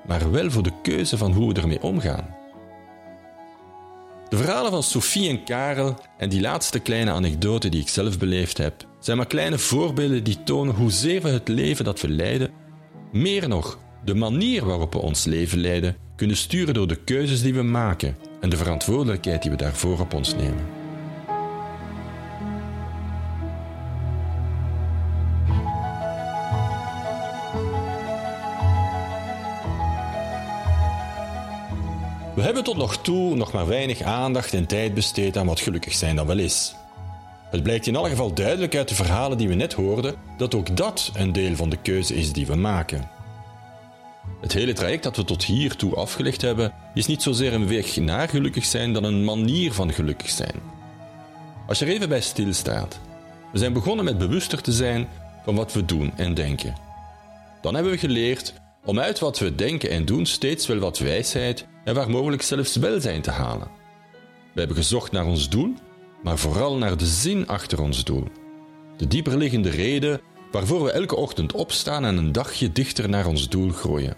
maar 0.06 0.30
wel 0.30 0.50
voor 0.50 0.62
de 0.62 0.72
keuze 0.82 1.16
van 1.18 1.32
hoe 1.32 1.52
we 1.52 1.60
ermee 1.60 1.82
omgaan. 1.82 2.36
De 4.28 4.36
verhalen 4.36 4.70
van 4.70 4.82
Sophie 4.82 5.28
en 5.28 5.44
Karel 5.44 5.94
en 6.16 6.28
die 6.28 6.40
laatste 6.40 6.78
kleine 6.78 7.10
anekdote 7.10 7.68
die 7.68 7.80
ik 7.80 7.88
zelf 7.88 8.18
beleefd 8.18 8.58
heb, 8.58 8.86
zijn 8.98 9.16
maar 9.16 9.26
kleine 9.26 9.58
voorbeelden 9.58 10.24
die 10.24 10.42
tonen 10.42 10.74
hoezeer 10.74 11.22
we 11.22 11.28
het 11.28 11.48
leven 11.48 11.84
dat 11.84 12.00
we 12.00 12.08
leiden, 12.08 12.50
meer 13.12 13.48
nog, 13.48 13.78
de 14.04 14.14
manier 14.14 14.64
waarop 14.64 14.92
we 14.92 14.98
ons 14.98 15.24
leven 15.24 15.58
leiden, 15.58 15.96
kunnen 16.16 16.36
sturen 16.36 16.74
door 16.74 16.88
de 16.88 17.04
keuzes 17.04 17.42
die 17.42 17.54
we 17.54 17.62
maken 17.62 18.16
en 18.40 18.48
de 18.50 18.56
verantwoordelijkheid 18.56 19.42
die 19.42 19.50
we 19.50 19.56
daarvoor 19.56 20.00
op 20.00 20.14
ons 20.14 20.34
nemen. 20.34 20.81
Tot 32.62 32.76
nog 32.76 32.96
toe 32.96 33.34
nog 33.34 33.52
maar 33.52 33.66
weinig 33.66 34.02
aandacht 34.02 34.54
en 34.54 34.66
tijd 34.66 34.94
besteed 34.94 35.36
aan 35.36 35.46
wat 35.46 35.60
gelukkig 35.60 35.94
zijn 35.94 36.16
dan 36.16 36.26
wel 36.26 36.38
is. 36.38 36.74
Het 37.50 37.62
blijkt 37.62 37.86
in 37.86 37.96
alle 37.96 38.08
geval 38.08 38.34
duidelijk 38.34 38.76
uit 38.76 38.88
de 38.88 38.94
verhalen 38.94 39.38
die 39.38 39.48
we 39.48 39.54
net 39.54 39.72
hoorden 39.72 40.14
dat 40.36 40.54
ook 40.54 40.76
dat 40.76 41.10
een 41.14 41.32
deel 41.32 41.56
van 41.56 41.68
de 41.68 41.76
keuze 41.76 42.14
is 42.14 42.32
die 42.32 42.46
we 42.46 42.54
maken. 42.54 43.10
Het 44.40 44.52
hele 44.52 44.72
traject 44.72 45.02
dat 45.02 45.16
we 45.16 45.24
tot 45.24 45.44
hier 45.44 45.76
toe 45.76 45.94
afgelegd 45.94 46.40
hebben, 46.40 46.72
is 46.94 47.06
niet 47.06 47.22
zozeer 47.22 47.52
een 47.52 47.68
weg 47.68 47.96
naar 47.96 48.28
gelukkig 48.28 48.64
zijn 48.64 48.92
dan 48.92 49.04
een 49.04 49.24
manier 49.24 49.72
van 49.72 49.92
gelukkig 49.92 50.30
zijn. 50.30 50.54
Als 51.66 51.78
je 51.78 51.84
er 51.84 51.92
even 51.92 52.08
bij 52.08 52.20
stilstaat, 52.20 53.00
we 53.52 53.58
zijn 53.58 53.72
begonnen 53.72 54.04
met 54.04 54.18
bewuster 54.18 54.62
te 54.62 54.72
zijn 54.72 55.08
van 55.44 55.54
wat 55.54 55.72
we 55.72 55.84
doen 55.84 56.12
en 56.16 56.34
denken. 56.34 56.74
Dan 57.60 57.74
hebben 57.74 57.92
we 57.92 57.98
geleerd 57.98 58.54
om 58.84 58.98
uit 58.98 59.18
wat 59.18 59.38
we 59.38 59.54
denken 59.54 59.90
en 59.90 60.04
doen 60.04 60.26
steeds 60.26 60.66
wel 60.66 60.78
wat 60.78 60.98
wijsheid 60.98 61.66
en 61.84 61.94
waar 61.94 62.10
mogelijk 62.10 62.42
zelfs 62.42 62.76
welzijn 62.76 63.22
te 63.22 63.30
halen. 63.30 63.70
We 64.52 64.58
hebben 64.58 64.76
gezocht 64.76 65.12
naar 65.12 65.26
ons 65.26 65.48
doel, 65.48 65.74
maar 66.22 66.38
vooral 66.38 66.76
naar 66.76 66.96
de 66.96 67.06
zin 67.06 67.46
achter 67.46 67.80
ons 67.80 68.04
doel. 68.04 68.24
De 68.96 69.06
dieperliggende 69.06 69.70
reden 69.70 70.20
waarvoor 70.50 70.82
we 70.82 70.90
elke 70.90 71.16
ochtend 71.16 71.52
opstaan 71.52 72.04
en 72.04 72.16
een 72.16 72.32
dagje 72.32 72.72
dichter 72.72 73.08
naar 73.08 73.26
ons 73.26 73.48
doel 73.48 73.70
groeien. 73.70 74.16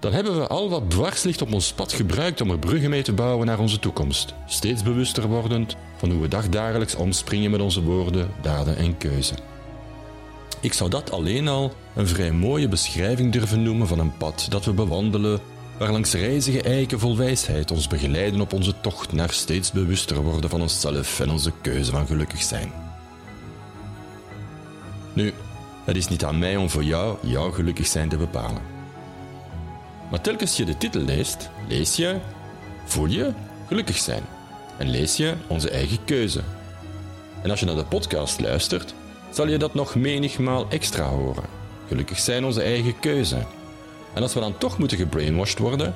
Dan 0.00 0.12
hebben 0.12 0.38
we 0.38 0.46
al 0.46 0.70
wat 0.70 0.90
dwarslicht 0.90 1.42
op 1.42 1.52
ons 1.52 1.72
pad 1.72 1.92
gebruikt 1.92 2.40
om 2.40 2.50
er 2.50 2.58
bruggen 2.58 2.90
mee 2.90 3.02
te 3.02 3.12
bouwen 3.12 3.46
naar 3.46 3.58
onze 3.58 3.78
toekomst, 3.78 4.34
steeds 4.46 4.82
bewuster 4.82 5.28
wordend 5.28 5.76
van 5.96 6.10
hoe 6.10 6.20
we 6.20 6.28
dagdagelijks 6.28 6.94
omspringen 6.94 7.50
met 7.50 7.60
onze 7.60 7.82
woorden, 7.82 8.30
daden 8.40 8.76
en 8.76 8.96
keuze. 8.96 9.34
Ik 10.60 10.72
zou 10.72 10.90
dat 10.90 11.10
alleen 11.10 11.48
al 11.48 11.72
een 11.94 12.06
vrij 12.06 12.32
mooie 12.32 12.68
beschrijving 12.68 13.32
durven 13.32 13.62
noemen 13.62 13.86
van 13.86 13.98
een 13.98 14.16
pad 14.16 14.46
dat 14.48 14.64
we 14.64 14.72
bewandelen, 14.72 15.40
waarlangs 15.78 16.12
reizige 16.12 16.62
eiken 16.62 16.98
vol 16.98 17.16
wijsheid 17.16 17.70
ons 17.70 17.86
begeleiden 17.86 18.40
op 18.40 18.52
onze 18.52 18.80
tocht 18.80 19.12
naar 19.12 19.30
steeds 19.30 19.72
bewuster 19.72 20.22
worden 20.22 20.50
van 20.50 20.60
onszelf 20.60 21.20
en 21.20 21.30
onze 21.30 21.52
keuze 21.62 21.90
van 21.90 22.06
gelukkig 22.06 22.42
zijn. 22.42 22.72
Nu, 25.12 25.32
het 25.84 25.96
is 25.96 26.08
niet 26.08 26.24
aan 26.24 26.38
mij 26.38 26.56
om 26.56 26.70
voor 26.70 26.84
jou 26.84 27.16
jouw 27.22 27.50
gelukkig 27.50 27.86
zijn 27.86 28.08
te 28.08 28.16
bepalen. 28.16 28.62
Maar 30.10 30.20
telkens 30.20 30.56
je 30.56 30.64
de 30.64 30.76
titel 30.76 31.00
leest, 31.00 31.50
lees 31.68 31.96
je, 31.96 32.16
voel 32.84 33.06
je 33.06 33.32
gelukkig 33.66 33.96
zijn. 33.98 34.22
En 34.78 34.90
lees 34.90 35.16
je 35.16 35.34
onze 35.46 35.70
eigen 35.70 36.04
keuze. 36.04 36.40
En 37.42 37.50
als 37.50 37.60
je 37.60 37.66
naar 37.66 37.74
de 37.74 37.84
podcast 37.84 38.40
luistert, 38.40 38.94
zal 39.30 39.48
je 39.48 39.58
dat 39.58 39.74
nog 39.74 39.94
menigmaal 39.94 40.66
extra 40.68 41.04
horen. 41.04 41.44
Gelukkig 41.88 42.18
zijn 42.18 42.44
onze 42.44 42.62
eigen 42.62 42.98
keuze. 42.98 43.46
En 44.14 44.22
als 44.22 44.34
we 44.34 44.40
dan 44.40 44.58
toch 44.58 44.78
moeten 44.78 44.98
gebrainwashed 44.98 45.58
worden, 45.58 45.94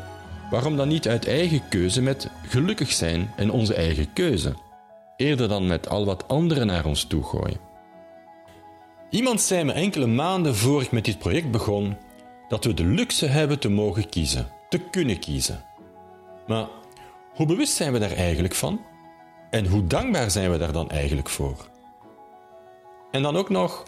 waarom 0.50 0.76
dan 0.76 0.88
niet 0.88 1.08
uit 1.08 1.26
eigen 1.26 1.68
keuze 1.68 2.02
met 2.02 2.30
gelukkig 2.46 2.92
zijn 2.92 3.32
en 3.36 3.50
onze 3.50 3.74
eigen 3.74 4.12
keuze? 4.12 4.54
Eerder 5.16 5.48
dan 5.48 5.66
met 5.66 5.88
al 5.88 6.04
wat 6.04 6.28
anderen 6.28 6.66
naar 6.66 6.84
ons 6.84 7.04
toe 7.04 7.22
gooien. 7.22 7.60
Iemand 9.10 9.40
zei 9.40 9.64
me 9.64 9.72
enkele 9.72 10.06
maanden 10.06 10.56
voor 10.56 10.82
ik 10.82 10.90
met 10.90 11.04
dit 11.04 11.18
project 11.18 11.50
begon 11.50 11.96
dat 12.48 12.64
we 12.64 12.74
de 12.74 12.84
luxe 12.84 13.26
hebben 13.26 13.58
te 13.58 13.68
mogen 13.68 14.08
kiezen, 14.08 14.48
te 14.68 14.78
kunnen 14.78 15.18
kiezen. 15.18 15.64
Maar 16.46 16.66
hoe 17.34 17.46
bewust 17.46 17.72
zijn 17.72 17.92
we 17.92 17.98
daar 17.98 18.12
eigenlijk 18.12 18.54
van? 18.54 18.80
En 19.50 19.66
hoe 19.66 19.86
dankbaar 19.86 20.30
zijn 20.30 20.50
we 20.50 20.58
daar 20.58 20.72
dan 20.72 20.90
eigenlijk 20.90 21.28
voor? 21.28 21.68
En 23.10 23.22
dan 23.22 23.36
ook 23.36 23.48
nog 23.48 23.82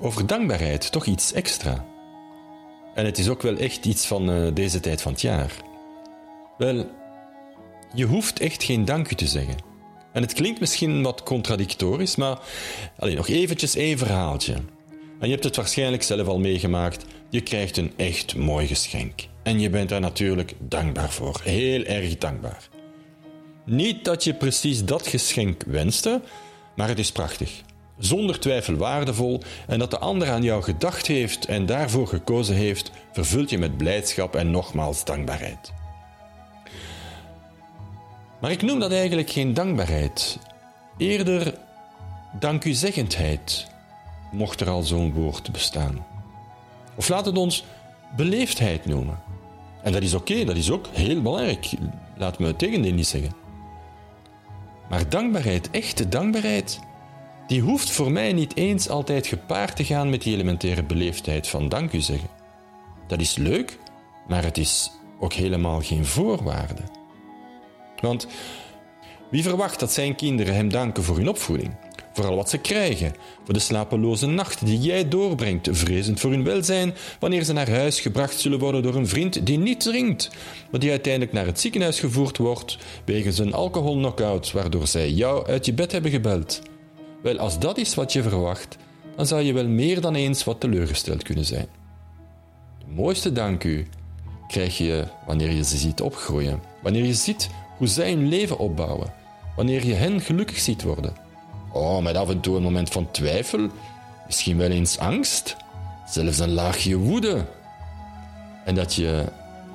over 0.00 0.26
dankbaarheid, 0.26 0.92
toch 0.92 1.06
iets 1.06 1.32
extra. 1.32 1.84
En 2.96 3.04
het 3.04 3.18
is 3.18 3.28
ook 3.28 3.42
wel 3.42 3.56
echt 3.56 3.84
iets 3.84 4.06
van 4.06 4.30
uh, 4.30 4.54
deze 4.54 4.80
tijd 4.80 5.02
van 5.02 5.12
het 5.12 5.20
jaar. 5.20 5.52
Wel, 6.58 6.90
je 7.94 8.04
hoeft 8.04 8.40
echt 8.40 8.62
geen 8.62 8.84
dank 8.84 9.10
u 9.10 9.14
te 9.14 9.26
zeggen. 9.26 9.56
En 10.12 10.22
het 10.22 10.32
klinkt 10.32 10.60
misschien 10.60 11.02
wat 11.02 11.22
contradictorisch, 11.22 12.16
maar 12.16 12.38
alleen 12.98 13.16
nog 13.16 13.28
eventjes 13.28 13.74
één 13.74 13.98
verhaaltje. 13.98 14.54
En 15.18 15.26
je 15.26 15.30
hebt 15.30 15.44
het 15.44 15.56
waarschijnlijk 15.56 16.02
zelf 16.02 16.26
al 16.26 16.38
meegemaakt. 16.38 17.04
Je 17.30 17.40
krijgt 17.40 17.76
een 17.76 17.92
echt 17.96 18.36
mooi 18.36 18.66
geschenk. 18.66 19.20
En 19.42 19.60
je 19.60 19.70
bent 19.70 19.88
daar 19.88 20.00
natuurlijk 20.00 20.54
dankbaar 20.58 21.10
voor. 21.10 21.40
Heel 21.44 21.84
erg 21.84 22.18
dankbaar. 22.18 22.68
Niet 23.64 24.04
dat 24.04 24.24
je 24.24 24.34
precies 24.34 24.84
dat 24.84 25.06
geschenk 25.06 25.62
wenste, 25.66 26.20
maar 26.76 26.88
het 26.88 26.98
is 26.98 27.12
prachtig. 27.12 27.62
Zonder 27.98 28.40
twijfel 28.40 28.74
waardevol 28.74 29.42
en 29.66 29.78
dat 29.78 29.90
de 29.90 29.98
ander 29.98 30.30
aan 30.30 30.42
jou 30.42 30.62
gedacht 30.62 31.06
heeft 31.06 31.46
en 31.46 31.66
daarvoor 31.66 32.06
gekozen 32.06 32.54
heeft, 32.54 32.90
vervult 33.12 33.50
je 33.50 33.58
met 33.58 33.76
blijdschap 33.76 34.36
en 34.36 34.50
nogmaals 34.50 35.04
dankbaarheid. 35.04 35.72
Maar 38.40 38.50
ik 38.50 38.62
noem 38.62 38.78
dat 38.78 38.92
eigenlijk 38.92 39.30
geen 39.30 39.54
dankbaarheid, 39.54 40.38
eerder 40.96 41.54
dankuzeggendheid, 42.40 43.66
mocht 44.32 44.60
er 44.60 44.68
al 44.68 44.82
zo'n 44.82 45.12
woord 45.12 45.52
bestaan. 45.52 46.06
Of 46.94 47.08
laat 47.08 47.26
het 47.26 47.38
ons 47.38 47.64
beleefdheid 48.16 48.86
noemen. 48.86 49.18
En 49.82 49.92
dat 49.92 50.02
is 50.02 50.14
oké, 50.14 50.44
dat 50.44 50.56
is 50.56 50.70
ook 50.70 50.86
heel 50.92 51.22
belangrijk. 51.22 51.70
Laat 52.16 52.38
me 52.38 52.46
het 52.46 52.58
tegendeel 52.58 52.92
niet 52.92 53.06
zeggen. 53.06 53.32
Maar 54.88 55.08
dankbaarheid, 55.08 55.70
echte 55.70 56.08
dankbaarheid, 56.08 56.80
die 57.46 57.60
hoeft 57.60 57.90
voor 57.90 58.12
mij 58.12 58.32
niet 58.32 58.56
eens 58.56 58.88
altijd 58.88 59.26
gepaard 59.26 59.76
te 59.76 59.84
gaan 59.84 60.10
met 60.10 60.22
die 60.22 60.34
elementaire 60.34 60.82
beleefdheid 60.82 61.48
van 61.48 61.68
dank 61.68 61.92
u 61.92 62.00
zeggen. 62.00 62.28
Dat 63.06 63.20
is 63.20 63.36
leuk, 63.36 63.78
maar 64.28 64.44
het 64.44 64.58
is 64.58 64.90
ook 65.20 65.32
helemaal 65.32 65.80
geen 65.80 66.04
voorwaarde. 66.04 66.82
Want 68.00 68.26
wie 69.30 69.42
verwacht 69.42 69.80
dat 69.80 69.92
zijn 69.92 70.14
kinderen 70.14 70.54
hem 70.54 70.68
danken 70.68 71.02
voor 71.02 71.16
hun 71.16 71.28
opvoeding? 71.28 71.76
Vooral 72.12 72.36
wat 72.36 72.50
ze 72.50 72.58
krijgen, 72.58 73.14
voor 73.44 73.54
de 73.54 73.60
slapeloze 73.60 74.26
nacht 74.26 74.66
die 74.66 74.78
jij 74.78 75.08
doorbrengt, 75.08 75.68
vrezend 75.70 76.20
voor 76.20 76.30
hun 76.30 76.44
welzijn 76.44 76.94
wanneer 77.20 77.44
ze 77.44 77.52
naar 77.52 77.70
huis 77.70 78.00
gebracht 78.00 78.40
zullen 78.40 78.58
worden 78.58 78.82
door 78.82 78.94
een 78.94 79.08
vriend 79.08 79.46
die 79.46 79.58
niet 79.58 79.80
drinkt, 79.80 80.30
maar 80.70 80.80
die 80.80 80.90
uiteindelijk 80.90 81.32
naar 81.32 81.46
het 81.46 81.60
ziekenhuis 81.60 82.00
gevoerd 82.00 82.36
wordt 82.36 82.78
wegens 83.04 83.38
een 83.38 83.54
alcoholknockout, 83.54 84.52
waardoor 84.52 84.86
zij 84.86 85.10
jou 85.10 85.46
uit 85.46 85.66
je 85.66 85.72
bed 85.72 85.92
hebben 85.92 86.10
gebeld. 86.10 86.60
Wel, 87.26 87.38
als 87.38 87.58
dat 87.58 87.78
is 87.78 87.94
wat 87.94 88.12
je 88.12 88.22
verwacht, 88.22 88.76
dan 89.16 89.26
zou 89.26 89.42
je 89.42 89.52
wel 89.52 89.66
meer 89.66 90.00
dan 90.00 90.14
eens 90.14 90.44
wat 90.44 90.60
teleurgesteld 90.60 91.22
kunnen 91.22 91.44
zijn. 91.44 91.66
De 92.78 92.84
mooiste 92.88 93.32
dank 93.32 93.64
u 93.64 93.86
krijg 94.48 94.78
je 94.78 95.04
wanneer 95.26 95.50
je 95.52 95.64
ze 95.64 95.76
ziet 95.76 96.00
opgroeien, 96.00 96.60
wanneer 96.82 97.04
je 97.04 97.14
ziet 97.14 97.50
hoe 97.76 97.86
zij 97.86 98.10
hun 98.10 98.28
leven 98.28 98.58
opbouwen, 98.58 99.12
wanneer 99.56 99.86
je 99.86 99.94
hen 99.94 100.20
gelukkig 100.20 100.58
ziet 100.58 100.82
worden. 100.82 101.14
Oh, 101.72 102.02
met 102.02 102.16
af 102.16 102.28
en 102.28 102.40
toe 102.40 102.56
een 102.56 102.62
moment 102.62 102.90
van 102.90 103.10
twijfel, 103.10 103.68
misschien 104.26 104.56
wel 104.56 104.70
eens 104.70 104.98
angst, 104.98 105.56
zelfs 106.08 106.38
een 106.38 106.52
laagje 106.52 106.96
woede. 106.96 107.46
En 108.64 108.74
dat 108.74 108.94
je 108.94 109.24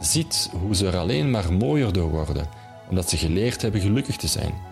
ziet 0.01 0.49
hoe 0.61 0.75
ze 0.75 0.87
er 0.87 0.97
alleen 0.97 1.31
maar 1.31 1.53
mooier 1.53 1.93
door 1.93 2.09
worden, 2.09 2.47
omdat 2.89 3.09
ze 3.09 3.17
geleerd 3.17 3.61
hebben 3.61 3.81
gelukkig 3.81 4.15
te 4.15 4.27
zijn. 4.27 4.70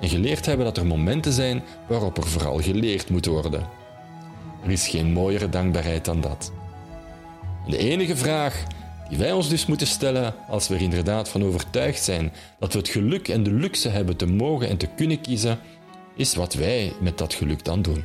En 0.00 0.08
geleerd 0.08 0.46
hebben 0.46 0.66
dat 0.66 0.76
er 0.76 0.86
momenten 0.86 1.32
zijn 1.32 1.62
waarop 1.88 2.16
er 2.16 2.26
vooral 2.26 2.58
geleerd 2.58 3.10
moet 3.10 3.26
worden. 3.26 3.68
Er 4.64 4.70
is 4.70 4.88
geen 4.88 5.12
mooiere 5.12 5.48
dankbaarheid 5.48 6.04
dan 6.04 6.20
dat. 6.20 6.52
de 7.66 7.78
enige 7.78 8.16
vraag 8.16 8.64
die 9.08 9.18
wij 9.18 9.32
ons 9.32 9.48
dus 9.48 9.66
moeten 9.66 9.86
stellen 9.86 10.34
als 10.48 10.68
we 10.68 10.74
er 10.74 10.80
inderdaad 10.80 11.28
van 11.28 11.44
overtuigd 11.44 12.02
zijn 12.02 12.32
dat 12.58 12.72
we 12.72 12.78
het 12.78 12.88
geluk 12.88 13.28
en 13.28 13.42
de 13.42 13.52
luxe 13.52 13.88
hebben 13.88 14.16
te 14.16 14.26
mogen 14.26 14.68
en 14.68 14.76
te 14.76 14.88
kunnen 14.96 15.20
kiezen, 15.20 15.58
is 16.16 16.34
wat 16.34 16.54
wij 16.54 16.92
met 17.00 17.18
dat 17.18 17.34
geluk 17.34 17.64
dan 17.64 17.82
doen. 17.82 18.04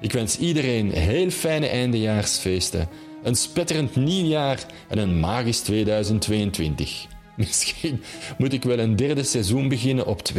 Ik 0.00 0.12
wens 0.12 0.38
iedereen 0.38 0.90
heel 0.90 1.30
fijne 1.30 1.66
eindejaarsfeesten, 1.66 2.88
een 3.22 3.34
spetterend 3.34 3.96
nieuwjaar 3.96 4.66
en 4.88 4.98
een 4.98 5.20
magisch 5.20 5.60
2022. 5.60 7.06
Misschien 7.46 8.02
moet 8.38 8.52
ik 8.52 8.62
wel 8.62 8.78
een 8.78 8.96
derde 8.96 9.22
seizoen 9.22 9.68
beginnen 9.68 10.06
op 10.06 10.20
22-2-2022 10.32 10.36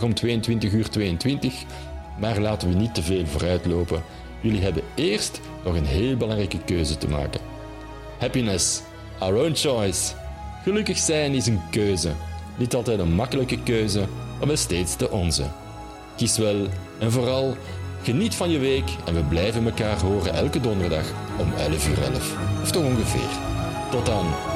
om 0.00 0.14
22 0.14 0.72
uur 0.72 0.88
22, 0.88 1.54
maar 2.20 2.40
laten 2.40 2.68
we 2.68 2.74
niet 2.74 2.94
te 2.94 3.02
veel 3.02 3.26
vooruitlopen. 3.26 4.02
Jullie 4.40 4.60
hebben 4.60 4.82
eerst 4.94 5.40
nog 5.64 5.74
een 5.74 5.86
heel 5.86 6.16
belangrijke 6.16 6.58
keuze 6.64 6.98
te 6.98 7.08
maken. 7.08 7.40
Happiness, 8.18 8.80
our 9.18 9.36
own 9.36 9.54
choice. 9.54 10.12
Gelukkig 10.62 10.98
zijn 10.98 11.32
is 11.32 11.46
een 11.46 11.60
keuze. 11.70 12.12
Niet 12.56 12.74
altijd 12.74 12.98
een 12.98 13.14
makkelijke 13.14 13.62
keuze, 13.62 14.04
maar 14.46 14.58
steeds 14.58 14.96
de 14.96 15.10
onze. 15.10 15.44
Kies 16.16 16.38
wel 16.38 16.66
en 16.98 17.12
vooral 17.12 17.56
geniet 18.02 18.34
van 18.34 18.50
je 18.50 18.58
week 18.58 18.88
en 19.06 19.14
we 19.14 19.22
blijven 19.22 19.64
elkaar 19.64 20.00
horen 20.00 20.34
elke 20.34 20.60
donderdag 20.60 21.04
om 21.38 21.52
11 21.52 21.88
uur 21.88 22.02
11. 22.02 22.36
Of 22.62 22.70
toch 22.70 22.84
ongeveer. 22.84 23.30
Tot 23.90 24.06
dan. 24.06 24.53